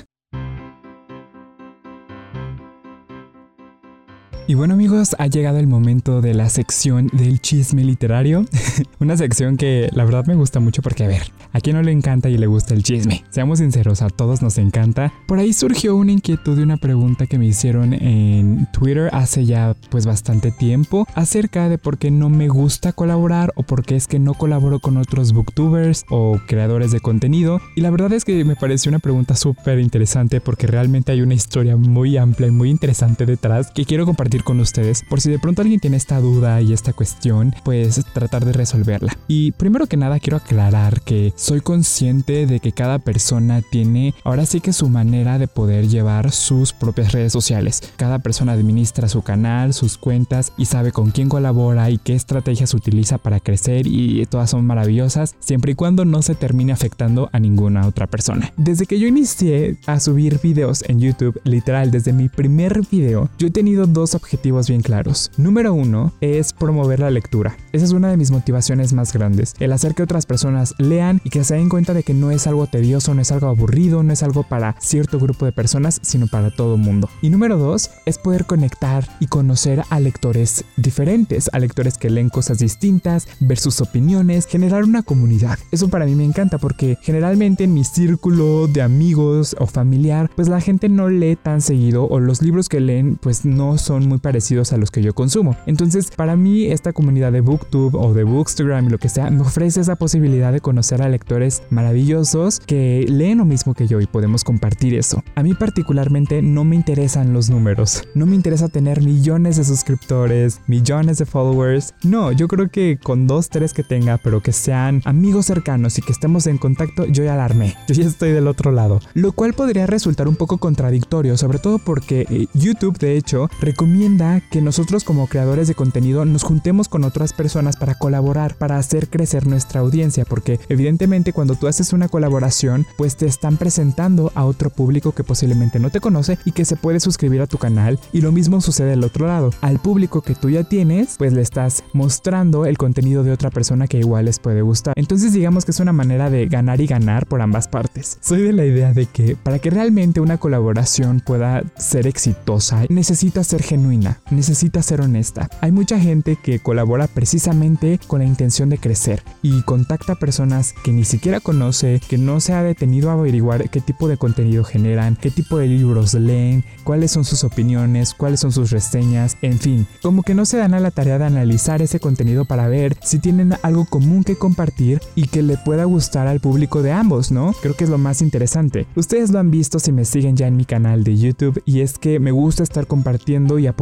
Y 4.49 4.55
bueno 4.55 4.73
amigos, 4.73 5.14
ha 5.19 5.26
llegado 5.26 5.59
el 5.59 5.67
momento 5.67 6.23
de 6.23 6.33
la 6.33 6.49
sección 6.49 7.11
del 7.12 7.43
chisme 7.43 7.85
literario. 7.85 8.47
Una 8.99 9.14
sección 9.14 9.59
que 9.59 9.90
la 9.93 10.07
verdad 10.07 10.25
me 10.25 10.35
gusta 10.37 10.59
mucho 10.59 10.81
porque, 10.81 11.05
a 11.05 11.07
ver, 11.07 11.31
a 11.52 11.61
quién 11.61 11.76
no 11.76 11.83
le 11.83 11.93
encanta 11.93 12.31
y 12.31 12.38
le 12.38 12.47
gusta 12.47 12.73
el 12.73 12.83
chisme. 12.83 13.26
Seamos 13.28 13.59
sinceros, 13.59 14.00
a 14.00 14.09
todos 14.09 14.40
nos 14.40 14.57
encanta. 14.57 15.12
Por 15.26 15.38
ahí 15.38 15.52
surgió 15.52 15.97
una 15.97 16.12
inquietud 16.12 16.57
de 16.57 16.62
una 16.62 16.78
pregunta 16.78 17.26
que 17.26 17.37
me 17.37 17.45
hicieron 17.45 17.93
en 17.93 18.67
Twitter 18.73 19.11
hace 19.12 19.45
ya 19.45 19.76
pues 19.90 20.07
bastante 20.07 20.50
tiempo 20.50 21.07
acerca 21.14 21.69
de 21.69 21.76
por 21.76 21.99
qué 21.99 22.11
no 22.11 22.31
me 22.31 22.49
gusta 22.49 22.95
colaborar 22.95 23.52
o 23.55 23.64
por 23.64 23.85
qué 23.85 23.97
es 23.97 24.07
que 24.07 24.19
no 24.19 24.33
colaboro 24.33 24.81
con 24.81 24.97
otros 24.97 25.35
booktubers 25.35 26.07
o 26.09 26.40
creadores 26.47 26.90
de 26.90 27.00
contenido. 27.00 27.61
Y 27.76 27.83
la 27.83 27.90
verdad 27.90 28.14
es 28.14 28.25
que 28.25 28.43
me 28.47 28.57
pareció 28.57 28.88
una 28.88 28.99
pregunta 28.99 29.37
súper 29.37 29.78
interesante 29.78 30.40
porque 30.40 30.67
realmente 30.67 31.12
hay 31.12 31.21
una 31.21 31.35
historia 31.35 31.76
muy 31.76 32.17
amplia 32.17 32.49
y 32.49 32.52
muy 32.52 32.71
interesante 32.71 33.26
detrás 33.26 33.71
que 33.73 33.85
quiero 33.85 34.07
compartir 34.07 34.38
con 34.45 34.61
ustedes 34.61 35.02
por 35.09 35.21
si 35.21 35.30
de 35.30 35.38
pronto 35.38 35.62
alguien 35.62 35.80
tiene 35.80 35.97
esta 35.97 36.21
duda 36.21 36.61
y 36.61 36.73
esta 36.73 36.92
cuestión, 36.92 37.54
pues 37.64 38.04
tratar 38.12 38.45
de 38.45 38.52
resolverla. 38.52 39.16
Y 39.28 39.52
primero 39.52 39.87
que 39.87 39.97
nada 39.97 40.21
quiero 40.21 40.37
aclarar 40.37 41.00
que 41.02 41.33
soy 41.37 41.61
consciente 41.61 42.47
de 42.47 42.61
que 42.61 42.73
cada 42.73 42.99
persona 42.99 43.62
tiene 43.62 44.14
ahora 44.25 44.47
sí 44.47 44.61
que 44.61 44.73
su 44.73 44.88
manera 44.88 45.38
de 45.38 45.49
poder 45.49 45.88
llevar 45.88 46.30
sus 46.30 46.73
propias 46.73 47.12
redes 47.12 47.33
sociales. 47.33 47.83
Cada 47.97 48.18
persona 48.18 48.52
administra 48.52 49.09
su 49.09 49.23
canal, 49.23 49.75
sus 49.75 49.99
cuentas 49.99 50.52
y 50.57 50.66
sabe 50.66 50.92
con 50.92 51.11
quién 51.11 51.28
colabora 51.28 51.90
y 51.90 51.99
qué 51.99 52.14
estrategias 52.14 52.75
utiliza 52.75 53.18
para 53.18 53.40
crecer 53.40 53.87
y 53.87 54.25
todas 54.26 54.50
son 54.50 54.66
maravillosas 54.66 55.35
siempre 55.40 55.73
y 55.73 55.75
cuando 55.75 56.04
no 56.04 56.23
se 56.23 56.35
termine 56.35 56.73
afectando 56.73 57.28
a 57.33 57.38
ninguna 57.38 57.87
otra 57.87 58.07
persona. 58.07 58.52
Desde 58.57 58.87
que 58.87 58.99
yo 58.99 59.07
inicié 59.07 59.76
a 59.87 60.00
subir 60.00 60.40
videos 60.42 60.85
en 60.88 61.00
YouTube, 61.00 61.40
literal 61.45 61.90
desde 61.90 62.12
mi 62.12 62.28
primer 62.28 62.83
video, 62.90 63.28
yo 63.38 63.49
he 63.49 63.50
tenido 63.50 63.87
dos 63.87 64.14
objetivos 64.14 64.27
objetivos 64.28 64.68
bien 64.68 64.82
claros. 64.82 65.30
Número 65.38 65.73
uno 65.73 66.12
es 66.20 66.52
promover 66.52 67.00
la 67.00 67.11
lectura. 67.11 67.56
Esa 67.73 67.87
es 67.87 67.92
una 67.92 68.11
de 68.11 68.18
mis 68.18 68.30
motivaciones 68.30 68.92
más 68.92 69.11
grandes. 69.11 69.54
El 69.58 69.73
hacer 69.73 69.94
que 69.94 70.02
otras 70.02 70.26
personas 70.26 70.75
lean 70.76 71.23
y 71.25 71.30
que 71.30 71.44
se 71.44 71.54
den 71.54 71.70
cuenta 71.70 71.94
de 71.94 72.02
que 72.02 72.12
no 72.12 72.30
es 72.30 72.47
algo 72.47 72.66
tedioso, 72.66 73.14
no 73.14 73.23
es 73.23 73.32
algo 73.32 73.47
aburrido, 73.47 74.02
no 74.02 74.12
es 74.12 74.23
algo 74.23 74.42
para 74.42 74.76
cierto 74.80 75.18
grupo 75.18 75.47
de 75.47 75.52
personas, 75.52 75.99
sino 76.02 76.26
para 76.26 76.50
todo 76.50 76.76
mundo. 76.76 77.08
Y 77.23 77.30
número 77.30 77.56
dos 77.56 77.90
es 78.04 78.18
poder 78.18 78.44
conectar 78.44 79.08
y 79.18 79.28
conocer 79.28 79.82
a 79.88 79.99
lectores 79.99 80.62
diferentes, 80.76 81.49
a 81.54 81.58
lectores 81.58 81.97
que 81.97 82.11
leen 82.11 82.28
cosas 82.28 82.58
distintas, 82.58 83.28
ver 83.40 83.58
sus 83.58 83.80
opiniones, 83.80 84.47
generar 84.47 84.85
una 84.85 85.02
comunidad. 85.02 85.58
Eso 85.73 85.88
para 85.88 86.04
mí 86.04 86.14
me 86.14 86.25
encanta 86.25 86.58
porque 86.58 86.99
generalmente 87.00 87.64
en 87.64 87.73
mi 87.73 87.85
círculo 87.85 88.66
de 88.68 88.82
amigos 88.82 89.56
o 89.58 89.66
familiar, 89.66 90.30
pues 90.37 90.49
la 90.49 90.61
gente 90.61 90.90
no 90.90 91.08
lee 91.08 91.37
tan 91.42 91.62
seguido 91.62 92.06
o 92.06 92.20
los 92.20 92.42
libros 92.42 92.68
que 92.68 92.80
leen 92.80 93.16
pues 93.16 93.47
no 93.47 93.78
son 93.78 94.06
muy 94.06 94.18
parecidos 94.21 94.73
a 94.73 94.79
los 94.79 94.91
que 94.91 95.03
yo 95.03 95.15
consumo. 95.15 95.57
Entonces, 95.67 96.11
para 96.11 96.37
mí 96.37 96.67
esta 96.67 96.93
comunidad 96.93 97.33
de 97.33 97.41
book 97.41 97.59
Booktube 97.59 97.99
o 97.99 98.15
de 98.15 98.25
Bookstagram 98.25 98.87
y 98.87 98.91
lo 98.91 98.99
que 98.99 99.09
sea, 99.09 99.31
me 99.31 99.41
ofrece 99.41 99.81
esa 99.81 99.97
posibilidad 99.97 100.53
de 100.53 100.61
conocer 100.61 101.03
a 101.03 101.09
lectores 101.09 101.63
maravillosos 101.71 102.61
que 102.61 103.05
leen 103.09 103.39
lo 103.39 103.45
mismo 103.45 103.75
que 103.75 103.87
yo 103.87 104.01
y 104.01 104.07
podemos 104.07 104.45
compartir 104.45 104.95
eso. 104.95 105.23
A 105.35 105.43
mí 105.43 105.55
particularmente 105.55 106.41
no 106.41 106.65
me 106.65 106.77
interesan 106.77 107.33
los 107.33 107.51
números, 107.51 108.05
no 108.15 108.27
me 108.27 108.37
interesa 108.37 108.69
tener 108.69 109.03
millones 109.03 109.57
de 109.57 109.65
suscriptores, 109.65 110.61
millones 110.67 111.19
de 111.19 111.27
followers. 111.27 111.95
No, 112.03 112.33
yo 112.33 112.49
creo 112.49 112.71
que 112.71 112.99
con 113.03 113.27
dos, 113.27 113.49
tres 113.49 113.73
que 113.73 113.83
tenga, 113.83 114.19
pero 114.19 114.41
que 114.41 114.53
sean 114.53 115.03
amigos 115.05 115.47
cercanos 115.47 115.99
y 115.99 116.03
que 116.03 116.13
estemos 116.13 116.47
en 116.47 116.59
contacto, 116.59 117.07
yo 117.07 117.25
ya 117.25 117.35
alarmé. 117.35 117.75
Yo 117.89 117.95
ya 117.95 118.07
estoy 118.07 118.33
del 118.33 118.47
otro 118.47 118.71
lado. 118.71 119.01
Lo 119.15 119.33
cual 119.33 119.55
podría 119.55 119.87
resultar 119.87 120.29
un 120.29 120.37
poco 120.37 120.59
contradictorio, 120.59 121.37
sobre 121.37 121.59
todo 121.59 121.79
porque 121.79 122.27
eh, 122.31 122.47
YouTube, 122.55 122.99
de 122.99 123.17
hecho, 123.17 123.49
recomienda 123.61 124.08
que 124.50 124.62
nosotros 124.62 125.05
como 125.05 125.27
creadores 125.27 125.69
de 125.69 125.75
contenido 125.75 126.25
nos 126.25 126.43
juntemos 126.43 126.88
con 126.88 127.05
otras 127.05 127.35
personas 127.35 127.77
para 127.77 127.95
colaborar, 127.95 128.55
para 128.55 128.79
hacer 128.79 129.11
crecer 129.11 129.47
nuestra 129.47 129.81
audiencia, 129.81 130.25
porque 130.25 130.59
evidentemente 130.71 131.35
cuando 131.35 131.57
tú 131.57 131.67
haces 131.67 131.93
una 131.93 132.09
colaboración, 132.09 132.87
pues 132.97 133.17
te 133.17 133.27
están 133.27 133.59
presentando 133.59 134.33
a 134.35 134.47
otro 134.47 134.71
público 134.71 135.12
que 135.12 135.25
posiblemente 135.25 135.79
no 135.79 135.91
te 135.91 136.00
conoce 136.00 136.38
y 136.47 136.53
que 136.53 136.65
se 136.65 136.77
puede 136.77 137.00
suscribir 137.00 137.43
a 137.43 137.47
tu 137.47 137.59
canal. 137.59 138.00
Y 138.11 138.23
lo 138.23 138.33
mismo 138.33 138.62
sucede 138.62 138.91
del 138.91 139.05
otro 139.05 139.27
lado. 139.27 139.50
Al 139.61 139.79
público 139.79 140.23
que 140.23 140.35
tú 140.35 140.49
ya 140.49 140.65
tienes, 140.65 141.17
pues 141.19 141.35
le 141.35 141.43
estás 141.43 141.85
mostrando 141.93 142.65
el 142.65 142.79
contenido 142.79 143.25
de 143.25 143.33
otra 143.33 143.50
persona 143.50 143.88
que 143.88 143.99
igual 143.99 144.25
les 144.25 144.38
puede 144.38 144.62
gustar. 144.62 144.95
Entonces 144.97 145.35
digamos 145.35 145.67
que 145.67 145.73
es 145.73 145.81
una 145.81 145.93
manera 145.93 146.31
de 146.31 146.47
ganar 146.47 146.81
y 146.81 146.87
ganar 146.87 147.27
por 147.27 147.43
ambas 147.43 147.69
partes. 147.69 148.17
Soy 148.23 148.41
de 148.41 148.55
la 148.55 148.65
idea 148.65 148.95
de 148.95 149.05
que 149.05 149.37
para 149.37 149.59
que 149.59 149.69
realmente 149.69 150.21
una 150.21 150.38
colaboración 150.38 151.21
pueda 151.21 151.62
ser 151.77 152.07
exitosa, 152.07 152.85
necesita 152.88 153.45
ser 153.45 153.62
genuina, 153.62 153.88
necesita 154.30 154.83
ser 154.83 155.00
honesta. 155.00 155.49
Hay 155.61 155.73
mucha 155.73 155.99
gente 155.99 156.37
que 156.37 156.59
colabora 156.59 157.07
precisamente 157.07 157.99
con 158.07 158.21
la 158.21 158.26
intención 158.26 158.68
de 158.68 158.78
crecer 158.78 159.23
y 159.42 159.62
contacta 159.62 160.16
personas 160.16 160.75
que 160.85 160.92
ni 160.92 161.04
siquiera 161.04 161.40
conoce, 161.40 162.00
que 162.09 162.18
no 162.18 162.40
se 162.40 162.52
ha 162.52 162.62
detenido 162.62 163.11
a 163.11 163.14
averiguar 163.14 163.71
qué 163.71 163.80
tipo 163.80 164.09
de 164.09 164.16
contenido 164.16 164.64
generan, 164.64 165.16
qué 165.16 165.30
tipo 165.30 165.59
de 165.59 165.66
libros 165.66 166.14
leen, 166.14 166.64
cuáles 166.85 167.11
son 167.11 167.25
sus 167.25 167.45
opiniones, 167.45 168.14
cuáles 168.14 168.40
son 168.40 168.52
sus 168.52 168.71
reseñas, 168.71 169.37
en 169.42 169.59
fin, 169.59 169.87
como 170.02 170.23
que 170.23 170.35
no 170.35 170.45
se 170.45 170.59
dan 170.59 170.75
a 170.75 170.80
la 170.80 170.90
tarea 170.90 171.18
de 171.18 171.25
analizar 171.25 171.80
ese 171.83 172.00
contenido 172.00 172.45
para 172.45 172.68
ver 172.68 172.97
si 173.02 173.18
tienen 173.18 173.54
algo 173.62 173.87
común 173.87 174.25
que 174.25 174.37
compartir 174.37 175.00
y 175.14 175.28
que 175.28 175.42
le 175.42 175.57
pueda 175.57 175.85
gustar 175.85 176.26
al 176.26 176.40
público 176.40 176.83
de 176.83 176.92
ambos, 176.92 177.30
¿no? 177.33 177.54
Creo 177.62 177.75
que 177.75 177.85
es 177.85 177.90
lo 177.90 177.99
más 177.99 178.21
interesante. 178.23 178.87
Ustedes 178.97 179.30
lo 179.30 179.38
han 179.38 179.50
visto 179.50 179.78
si 179.78 179.92
me 179.92 180.04
siguen 180.04 180.37
ya 180.37 180.47
en 180.47 180.57
mi 180.57 180.64
canal 180.64 181.04
de 181.04 181.16
YouTube 181.16 181.62
y 181.64 181.80
es 181.80 181.99
que 181.99 182.21
me 182.21 182.33
gusta 182.33 182.62
estar 182.62 182.87
compartiendo 182.87 183.59
y 183.59 183.66
apoyando 183.66 183.77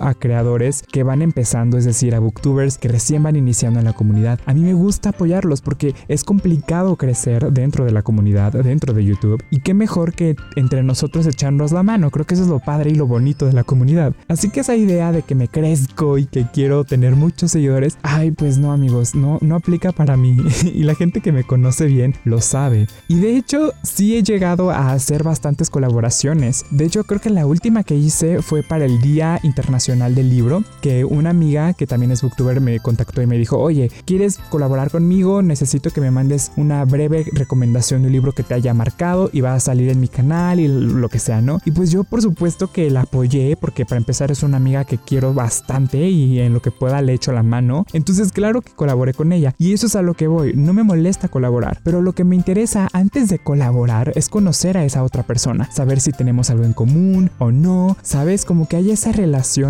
a 0.00 0.14
creadores 0.14 0.82
que 0.90 1.04
van 1.04 1.22
empezando, 1.22 1.78
es 1.78 1.84
decir, 1.84 2.14
a 2.14 2.18
booktubers 2.18 2.78
que 2.78 2.88
recién 2.88 3.22
van 3.22 3.36
iniciando 3.36 3.78
en 3.78 3.84
la 3.84 3.92
comunidad. 3.92 4.40
A 4.44 4.52
mí 4.52 4.60
me 4.60 4.74
gusta 4.74 5.10
apoyarlos 5.10 5.60
porque 5.60 5.94
es 6.08 6.24
complicado 6.24 6.96
crecer 6.96 7.52
dentro 7.52 7.84
de 7.84 7.92
la 7.92 8.02
comunidad, 8.02 8.52
dentro 8.52 8.92
de 8.92 9.04
YouTube 9.04 9.42
y 9.50 9.60
qué 9.60 9.72
mejor 9.72 10.14
que 10.14 10.34
entre 10.56 10.82
nosotros 10.82 11.26
echarnos 11.26 11.70
la 11.70 11.84
mano. 11.84 12.10
Creo 12.10 12.26
que 12.26 12.34
eso 12.34 12.42
es 12.42 12.48
lo 12.48 12.58
padre 12.58 12.90
y 12.90 12.96
lo 12.96 13.06
bonito 13.06 13.46
de 13.46 13.52
la 13.52 13.62
comunidad. 13.62 14.14
Así 14.28 14.50
que 14.50 14.60
esa 14.60 14.74
idea 14.74 15.12
de 15.12 15.22
que 15.22 15.34
me 15.34 15.48
crezco 15.48 16.18
y 16.18 16.26
que 16.26 16.46
quiero 16.52 16.84
tener 16.84 17.14
muchos 17.14 17.52
seguidores, 17.52 17.98
ay, 18.02 18.32
pues 18.32 18.58
no 18.58 18.72
amigos, 18.72 19.14
no, 19.14 19.38
no 19.40 19.54
aplica 19.54 19.92
para 19.92 20.16
mí. 20.16 20.36
y 20.64 20.82
la 20.82 20.96
gente 20.96 21.20
que 21.20 21.32
me 21.32 21.44
conoce 21.44 21.86
bien 21.86 22.14
lo 22.24 22.40
sabe. 22.40 22.88
Y 23.08 23.20
de 23.20 23.36
hecho, 23.36 23.72
sí 23.84 24.16
he 24.16 24.22
llegado 24.22 24.70
a 24.70 24.92
hacer 24.92 25.22
bastantes 25.22 25.70
colaboraciones. 25.70 26.64
De 26.70 26.84
hecho, 26.84 27.04
creo 27.04 27.20
que 27.20 27.30
la 27.30 27.46
última 27.46 27.84
que 27.84 27.94
hice 27.94 28.42
fue 28.42 28.62
para 28.62 28.84
el 28.84 29.00
Día 29.00 29.35
Internacional 29.42 30.14
del 30.14 30.30
Libro, 30.30 30.64
que 30.80 31.04
una 31.04 31.30
amiga 31.30 31.72
que 31.72 31.86
también 31.86 32.12
es 32.12 32.22
booktuber 32.22 32.60
me 32.60 32.80
contactó 32.80 33.22
y 33.22 33.26
me 33.26 33.38
dijo, 33.38 33.58
oye, 33.58 33.90
¿quieres 34.04 34.38
colaborar 34.50 34.90
conmigo? 34.90 35.42
Necesito 35.42 35.90
que 35.90 36.00
me 36.00 36.10
mandes 36.10 36.52
una 36.56 36.84
breve 36.84 37.26
recomendación 37.32 38.02
de 38.02 38.08
un 38.08 38.12
libro 38.12 38.32
que 38.32 38.42
te 38.42 38.54
haya 38.54 38.74
marcado 38.74 39.30
y 39.32 39.40
va 39.40 39.54
a 39.54 39.60
salir 39.60 39.90
en 39.90 40.00
mi 40.00 40.08
canal 40.08 40.60
y 40.60 40.68
lo 40.68 41.08
que 41.08 41.18
sea, 41.18 41.40
¿no? 41.40 41.60
Y 41.64 41.70
pues 41.70 41.90
yo 41.90 42.04
por 42.04 42.22
supuesto 42.22 42.72
que 42.72 42.90
la 42.90 43.02
apoyé 43.02 43.56
porque 43.56 43.84
para 43.84 43.98
empezar 43.98 44.30
es 44.30 44.42
una 44.42 44.56
amiga 44.56 44.84
que 44.84 44.98
quiero 44.98 45.34
bastante 45.34 46.08
y 46.08 46.40
en 46.40 46.52
lo 46.52 46.62
que 46.62 46.70
pueda 46.70 47.02
le 47.02 47.12
echo 47.12 47.32
la 47.32 47.42
mano. 47.42 47.86
Entonces 47.92 48.32
claro 48.32 48.62
que 48.62 48.72
colaboré 48.72 49.14
con 49.14 49.32
ella 49.32 49.54
y 49.58 49.72
eso 49.72 49.86
es 49.86 49.96
a 49.96 50.02
lo 50.02 50.14
que 50.14 50.26
voy. 50.26 50.52
No 50.54 50.72
me 50.72 50.82
molesta 50.82 51.28
colaborar, 51.28 51.80
pero 51.82 52.02
lo 52.02 52.12
que 52.12 52.24
me 52.24 52.36
interesa 52.36 52.88
antes 52.92 53.28
de 53.28 53.38
colaborar 53.38 54.12
es 54.14 54.28
conocer 54.28 54.76
a 54.76 54.84
esa 54.84 55.02
otra 55.02 55.22
persona, 55.22 55.70
saber 55.72 56.00
si 56.00 56.12
tenemos 56.12 56.50
algo 56.50 56.64
en 56.64 56.72
común 56.72 57.30
o 57.38 57.50
no, 57.52 57.96
sabes 58.02 58.44
como 58.44 58.68
que 58.68 58.76
hay 58.76 58.90
esa 58.90 59.12
relación 59.12 59.25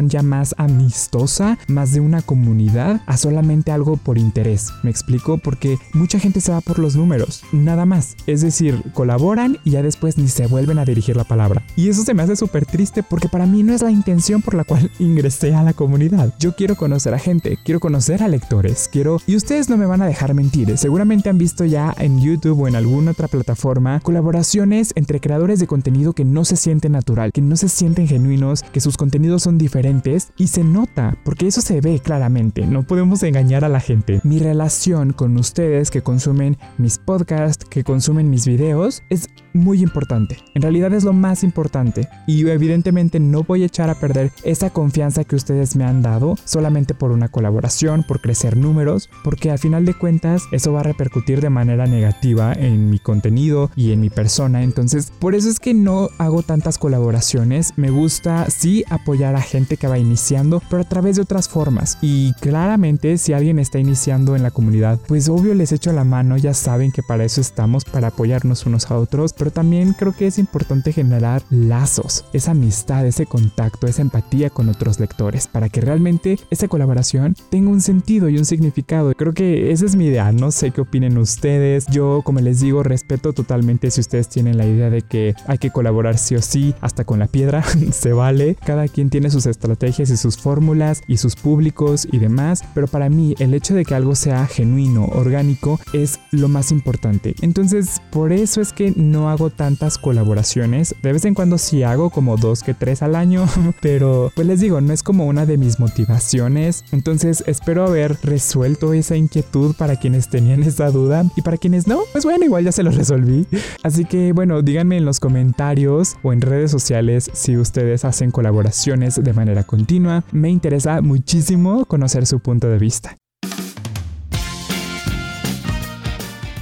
ya 0.08 0.22
más 0.22 0.54
amistosa, 0.58 1.58
más 1.68 1.92
de 1.92 2.00
una 2.00 2.22
comunidad 2.22 3.00
a 3.06 3.16
solamente 3.16 3.72
algo 3.72 3.96
por 3.96 4.18
interés. 4.18 4.72
¿Me 4.82 4.90
explico? 4.90 5.38
Porque 5.38 5.78
mucha 5.92 6.18
gente 6.18 6.40
se 6.40 6.52
va 6.52 6.60
por 6.60 6.78
los 6.78 6.96
números, 6.96 7.42
nada 7.52 7.86
más. 7.86 8.16
Es 8.26 8.40
decir, 8.40 8.82
colaboran 8.92 9.58
y 9.64 9.70
ya 9.70 9.82
después 9.82 10.18
ni 10.18 10.28
se 10.28 10.46
vuelven 10.46 10.78
a 10.78 10.84
dirigir 10.84 11.16
la 11.16 11.24
palabra. 11.24 11.64
Y 11.76 11.88
eso 11.88 12.02
se 12.02 12.14
me 12.14 12.22
hace 12.22 12.36
súper 12.36 12.66
triste 12.66 13.02
porque 13.02 13.28
para 13.28 13.46
mí 13.46 13.62
no 13.62 13.72
es 13.72 13.82
la 13.82 13.90
intención 13.90 14.42
por 14.42 14.54
la 14.54 14.64
cual 14.64 14.90
ingresé 14.98 15.54
a 15.54 15.62
la 15.62 15.72
comunidad. 15.72 16.34
Yo 16.38 16.54
quiero 16.54 16.76
conocer 16.76 17.14
a 17.14 17.18
gente, 17.18 17.58
quiero 17.64 17.80
conocer 17.80 18.22
a 18.22 18.28
lectores, 18.28 18.88
quiero... 18.90 19.20
Y 19.26 19.36
ustedes 19.36 19.68
no 19.68 19.76
me 19.76 19.86
van 19.86 20.02
a 20.02 20.06
dejar 20.06 20.34
mentir, 20.34 20.76
seguramente 20.76 21.28
han 21.28 21.38
visto 21.38 21.64
ya 21.64 21.94
en 21.98 22.20
YouTube 22.20 22.60
o 22.60 22.68
en 22.68 22.76
alguna 22.76 23.12
otra 23.12 23.28
plataforma 23.28 24.00
colaboraciones 24.00 24.92
entre 24.96 25.20
creadores 25.20 25.60
de 25.60 25.66
contenido 25.66 26.12
que 26.12 26.24
no 26.24 26.44
se 26.44 26.56
sienten 26.56 26.92
natural, 26.92 27.32
que 27.32 27.40
no 27.40 27.56
se 27.56 27.68
sienten 27.68 28.06
genuinos, 28.06 28.62
que 28.62 28.80
sus 28.80 28.96
contenidos 28.96 29.42
son 29.46 29.58
diferentes 29.58 30.32
y 30.36 30.48
se 30.48 30.64
nota, 30.64 31.16
porque 31.24 31.46
eso 31.46 31.60
se 31.60 31.80
ve 31.80 32.00
claramente, 32.00 32.66
no 32.66 32.82
podemos 32.82 33.22
engañar 33.22 33.64
a 33.64 33.68
la 33.68 33.78
gente. 33.78 34.20
Mi 34.24 34.40
relación 34.40 35.12
con 35.12 35.36
ustedes 35.36 35.92
que 35.92 36.02
consumen 36.02 36.58
mis 36.78 36.98
podcasts, 36.98 37.64
que 37.64 37.84
consumen 37.84 38.28
mis 38.28 38.44
videos, 38.44 39.04
es 39.08 39.28
muy 39.52 39.82
importante. 39.82 40.38
En 40.54 40.62
realidad 40.62 40.92
es 40.92 41.04
lo 41.04 41.12
más 41.12 41.44
importante 41.44 42.08
y 42.26 42.46
evidentemente 42.48 43.20
no 43.20 43.44
voy 43.44 43.62
a 43.62 43.66
echar 43.66 43.88
a 43.88 43.94
perder 43.94 44.32
esa 44.42 44.70
confianza 44.70 45.22
que 45.22 45.36
ustedes 45.36 45.76
me 45.76 45.84
han 45.84 46.02
dado 46.02 46.34
solamente 46.44 46.92
por 46.94 47.12
una 47.12 47.28
colaboración, 47.28 48.02
por 48.02 48.20
crecer 48.20 48.56
números, 48.56 49.08
porque 49.22 49.52
al 49.52 49.60
final 49.60 49.84
de 49.84 49.94
cuentas 49.94 50.42
eso 50.50 50.72
va 50.72 50.80
a 50.80 50.82
repercutir 50.82 51.40
de 51.40 51.50
manera 51.50 51.86
negativa 51.86 52.52
en 52.52 52.90
mi 52.90 52.98
contenido 52.98 53.70
y 53.76 53.92
en 53.92 54.00
mi 54.00 54.10
persona. 54.10 54.64
Entonces, 54.64 55.12
por 55.20 55.36
eso 55.36 55.48
es 55.48 55.60
que 55.60 55.72
no 55.72 56.08
hago 56.18 56.42
tantas 56.42 56.78
colaboraciones. 56.78 57.72
Me 57.76 57.90
gusta 57.90 58.50
sí 58.50 58.84
apoyar 58.90 59.35
a 59.36 59.42
gente 59.42 59.76
que 59.76 59.88
va 59.88 59.98
iniciando, 59.98 60.62
pero 60.68 60.82
a 60.82 60.88
través 60.88 61.16
de 61.16 61.22
otras 61.22 61.48
formas. 61.48 61.98
Y 62.00 62.32
claramente 62.34 63.18
si 63.18 63.32
alguien 63.32 63.58
está 63.58 63.78
iniciando 63.78 64.36
en 64.36 64.42
la 64.42 64.50
comunidad, 64.50 64.98
pues 65.06 65.28
obvio 65.28 65.54
les 65.54 65.72
echo 65.72 65.92
la 65.92 66.04
mano, 66.04 66.36
ya 66.36 66.54
saben 66.54 66.92
que 66.92 67.02
para 67.02 67.24
eso 67.24 67.40
estamos, 67.40 67.84
para 67.84 68.08
apoyarnos 68.08 68.66
unos 68.66 68.90
a 68.90 68.96
otros, 68.96 69.32
pero 69.32 69.50
también 69.50 69.92
creo 69.92 70.12
que 70.12 70.26
es 70.26 70.38
importante 70.38 70.92
generar 70.92 71.42
lazos, 71.50 72.24
esa 72.32 72.52
amistad, 72.52 73.06
ese 73.06 73.26
contacto, 73.26 73.86
esa 73.86 74.02
empatía 74.02 74.50
con 74.50 74.68
otros 74.68 75.00
lectores, 75.00 75.46
para 75.46 75.68
que 75.68 75.80
realmente 75.80 76.38
esa 76.50 76.68
colaboración 76.68 77.36
tenga 77.50 77.70
un 77.70 77.80
sentido 77.80 78.28
y 78.28 78.38
un 78.38 78.44
significado. 78.44 79.12
Creo 79.14 79.34
que 79.34 79.70
esa 79.70 79.86
es 79.86 79.96
mi 79.96 80.06
idea, 80.06 80.32
no 80.32 80.50
sé 80.50 80.70
qué 80.70 80.80
opinen 80.80 81.18
ustedes. 81.18 81.86
Yo, 81.86 82.22
como 82.24 82.40
les 82.40 82.60
digo, 82.60 82.82
respeto 82.82 83.32
totalmente 83.32 83.90
si 83.90 84.00
ustedes 84.00 84.28
tienen 84.28 84.56
la 84.56 84.66
idea 84.66 84.90
de 84.90 85.02
que 85.02 85.34
hay 85.46 85.58
que 85.58 85.70
colaborar 85.70 86.18
sí 86.18 86.34
o 86.36 86.42
sí, 86.42 86.74
hasta 86.80 87.04
con 87.04 87.18
la 87.18 87.26
piedra, 87.26 87.62
se 87.92 88.12
vale. 88.12 88.56
Cada 88.64 88.88
quien 88.88 89.10
tiene 89.10 89.25
sus 89.30 89.46
estrategias 89.46 90.10
y 90.10 90.16
sus 90.16 90.36
fórmulas 90.36 91.02
y 91.06 91.16
sus 91.18 91.36
públicos 91.36 92.06
y 92.10 92.18
demás, 92.18 92.62
pero 92.74 92.86
para 92.86 93.08
mí 93.08 93.34
el 93.38 93.54
hecho 93.54 93.74
de 93.74 93.84
que 93.84 93.94
algo 93.94 94.14
sea 94.14 94.46
genuino, 94.46 95.06
orgánico, 95.06 95.80
es 95.92 96.18
lo 96.30 96.48
más 96.48 96.72
importante. 96.72 97.34
Entonces, 97.42 98.00
por 98.10 98.32
eso 98.32 98.60
es 98.60 98.72
que 98.72 98.92
no 98.96 99.30
hago 99.30 99.50
tantas 99.50 99.98
colaboraciones. 99.98 100.94
De 101.02 101.12
vez 101.12 101.24
en 101.24 101.34
cuando 101.34 101.58
sí 101.58 101.82
hago 101.82 102.10
como 102.10 102.36
dos 102.36 102.62
que 102.62 102.74
tres 102.74 103.02
al 103.02 103.16
año, 103.16 103.46
pero 103.80 104.32
pues 104.34 104.46
les 104.46 104.60
digo, 104.60 104.80
no 104.80 104.92
es 104.92 105.02
como 105.02 105.26
una 105.26 105.46
de 105.46 105.56
mis 105.56 105.78
motivaciones. 105.80 106.84
Entonces, 106.92 107.44
espero 107.46 107.86
haber 107.86 108.18
resuelto 108.22 108.92
esa 108.92 109.16
inquietud 109.16 109.74
para 109.76 109.96
quienes 109.96 110.28
tenían 110.28 110.62
esa 110.64 110.90
duda 110.90 111.24
y 111.36 111.42
para 111.42 111.56
quienes 111.56 111.86
no, 111.86 112.00
pues 112.12 112.24
bueno, 112.24 112.44
igual 112.44 112.64
ya 112.64 112.72
se 112.72 112.82
lo 112.82 112.90
resolví. 112.90 113.46
Así 113.82 114.04
que 114.04 114.32
bueno, 114.32 114.62
díganme 114.62 114.96
en 114.96 115.04
los 115.04 115.20
comentarios 115.20 116.16
o 116.22 116.32
en 116.32 116.40
redes 116.40 116.70
sociales 116.70 117.30
si 117.32 117.56
ustedes 117.56 118.04
hacen 118.04 118.30
colaboraciones 118.30 119.15
de 119.22 119.32
manera 119.32 119.64
continua. 119.64 120.24
Me 120.32 120.50
interesa 120.50 121.00
muchísimo 121.02 121.84
conocer 121.84 122.26
su 122.26 122.40
punto 122.40 122.68
de 122.68 122.78
vista. 122.78 123.16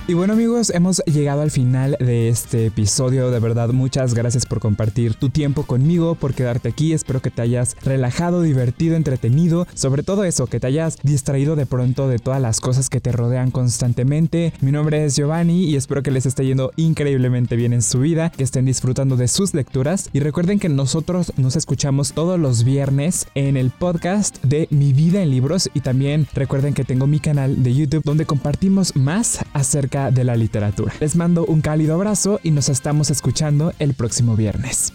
Y 0.06 0.12
bueno 0.12 0.34
amigos, 0.34 0.68
hemos 0.68 0.98
llegado 1.06 1.40
al 1.40 1.50
final 1.50 1.96
de 1.98 2.28
este 2.28 2.66
episodio. 2.66 3.30
De 3.30 3.40
verdad, 3.40 3.70
muchas 3.70 4.12
gracias 4.12 4.44
por 4.44 4.60
compartir 4.60 5.14
tu 5.14 5.30
tiempo 5.30 5.62
conmigo, 5.62 6.14
por 6.14 6.34
quedarte 6.34 6.68
aquí. 6.68 6.92
Espero 6.92 7.22
que 7.22 7.30
te 7.30 7.40
hayas 7.40 7.74
relajado, 7.82 8.42
divertido, 8.42 8.96
entretenido. 8.96 9.66
Sobre 9.72 10.02
todo 10.02 10.24
eso, 10.24 10.46
que 10.46 10.60
te 10.60 10.66
hayas 10.66 10.98
distraído 11.02 11.56
de 11.56 11.64
pronto 11.64 12.06
de 12.06 12.18
todas 12.18 12.42
las 12.42 12.60
cosas 12.60 12.90
que 12.90 13.00
te 13.00 13.12
rodean 13.12 13.50
constantemente. 13.50 14.52
Mi 14.60 14.72
nombre 14.72 15.06
es 15.06 15.16
Giovanni 15.16 15.70
y 15.70 15.76
espero 15.76 16.02
que 16.02 16.10
les 16.10 16.26
esté 16.26 16.44
yendo 16.44 16.72
increíblemente 16.76 17.56
bien 17.56 17.72
en 17.72 17.80
su 17.80 18.00
vida, 18.00 18.28
que 18.28 18.44
estén 18.44 18.66
disfrutando 18.66 19.16
de 19.16 19.26
sus 19.26 19.54
lecturas. 19.54 20.10
Y 20.12 20.20
recuerden 20.20 20.58
que 20.58 20.68
nosotros 20.68 21.32
nos 21.38 21.56
escuchamos 21.56 22.12
todos 22.12 22.38
los 22.38 22.64
viernes 22.64 23.26
en 23.34 23.56
el 23.56 23.70
podcast 23.70 24.36
de 24.44 24.68
Mi 24.70 24.92
vida 24.92 25.22
en 25.22 25.30
libros. 25.30 25.70
Y 25.72 25.80
también 25.80 26.26
recuerden 26.34 26.74
que 26.74 26.84
tengo 26.84 27.06
mi 27.06 27.20
canal 27.20 27.62
de 27.62 27.72
YouTube 27.72 28.04
donde 28.04 28.26
compartimos 28.26 28.94
más 28.96 29.38
de 29.94 30.24
la 30.24 30.34
literatura. 30.34 30.92
Les 31.00 31.14
mando 31.14 31.46
un 31.46 31.60
cálido 31.60 31.94
abrazo 31.94 32.40
y 32.42 32.50
nos 32.50 32.68
estamos 32.68 33.10
escuchando 33.10 33.72
el 33.78 33.94
próximo 33.94 34.34
viernes. 34.34 34.92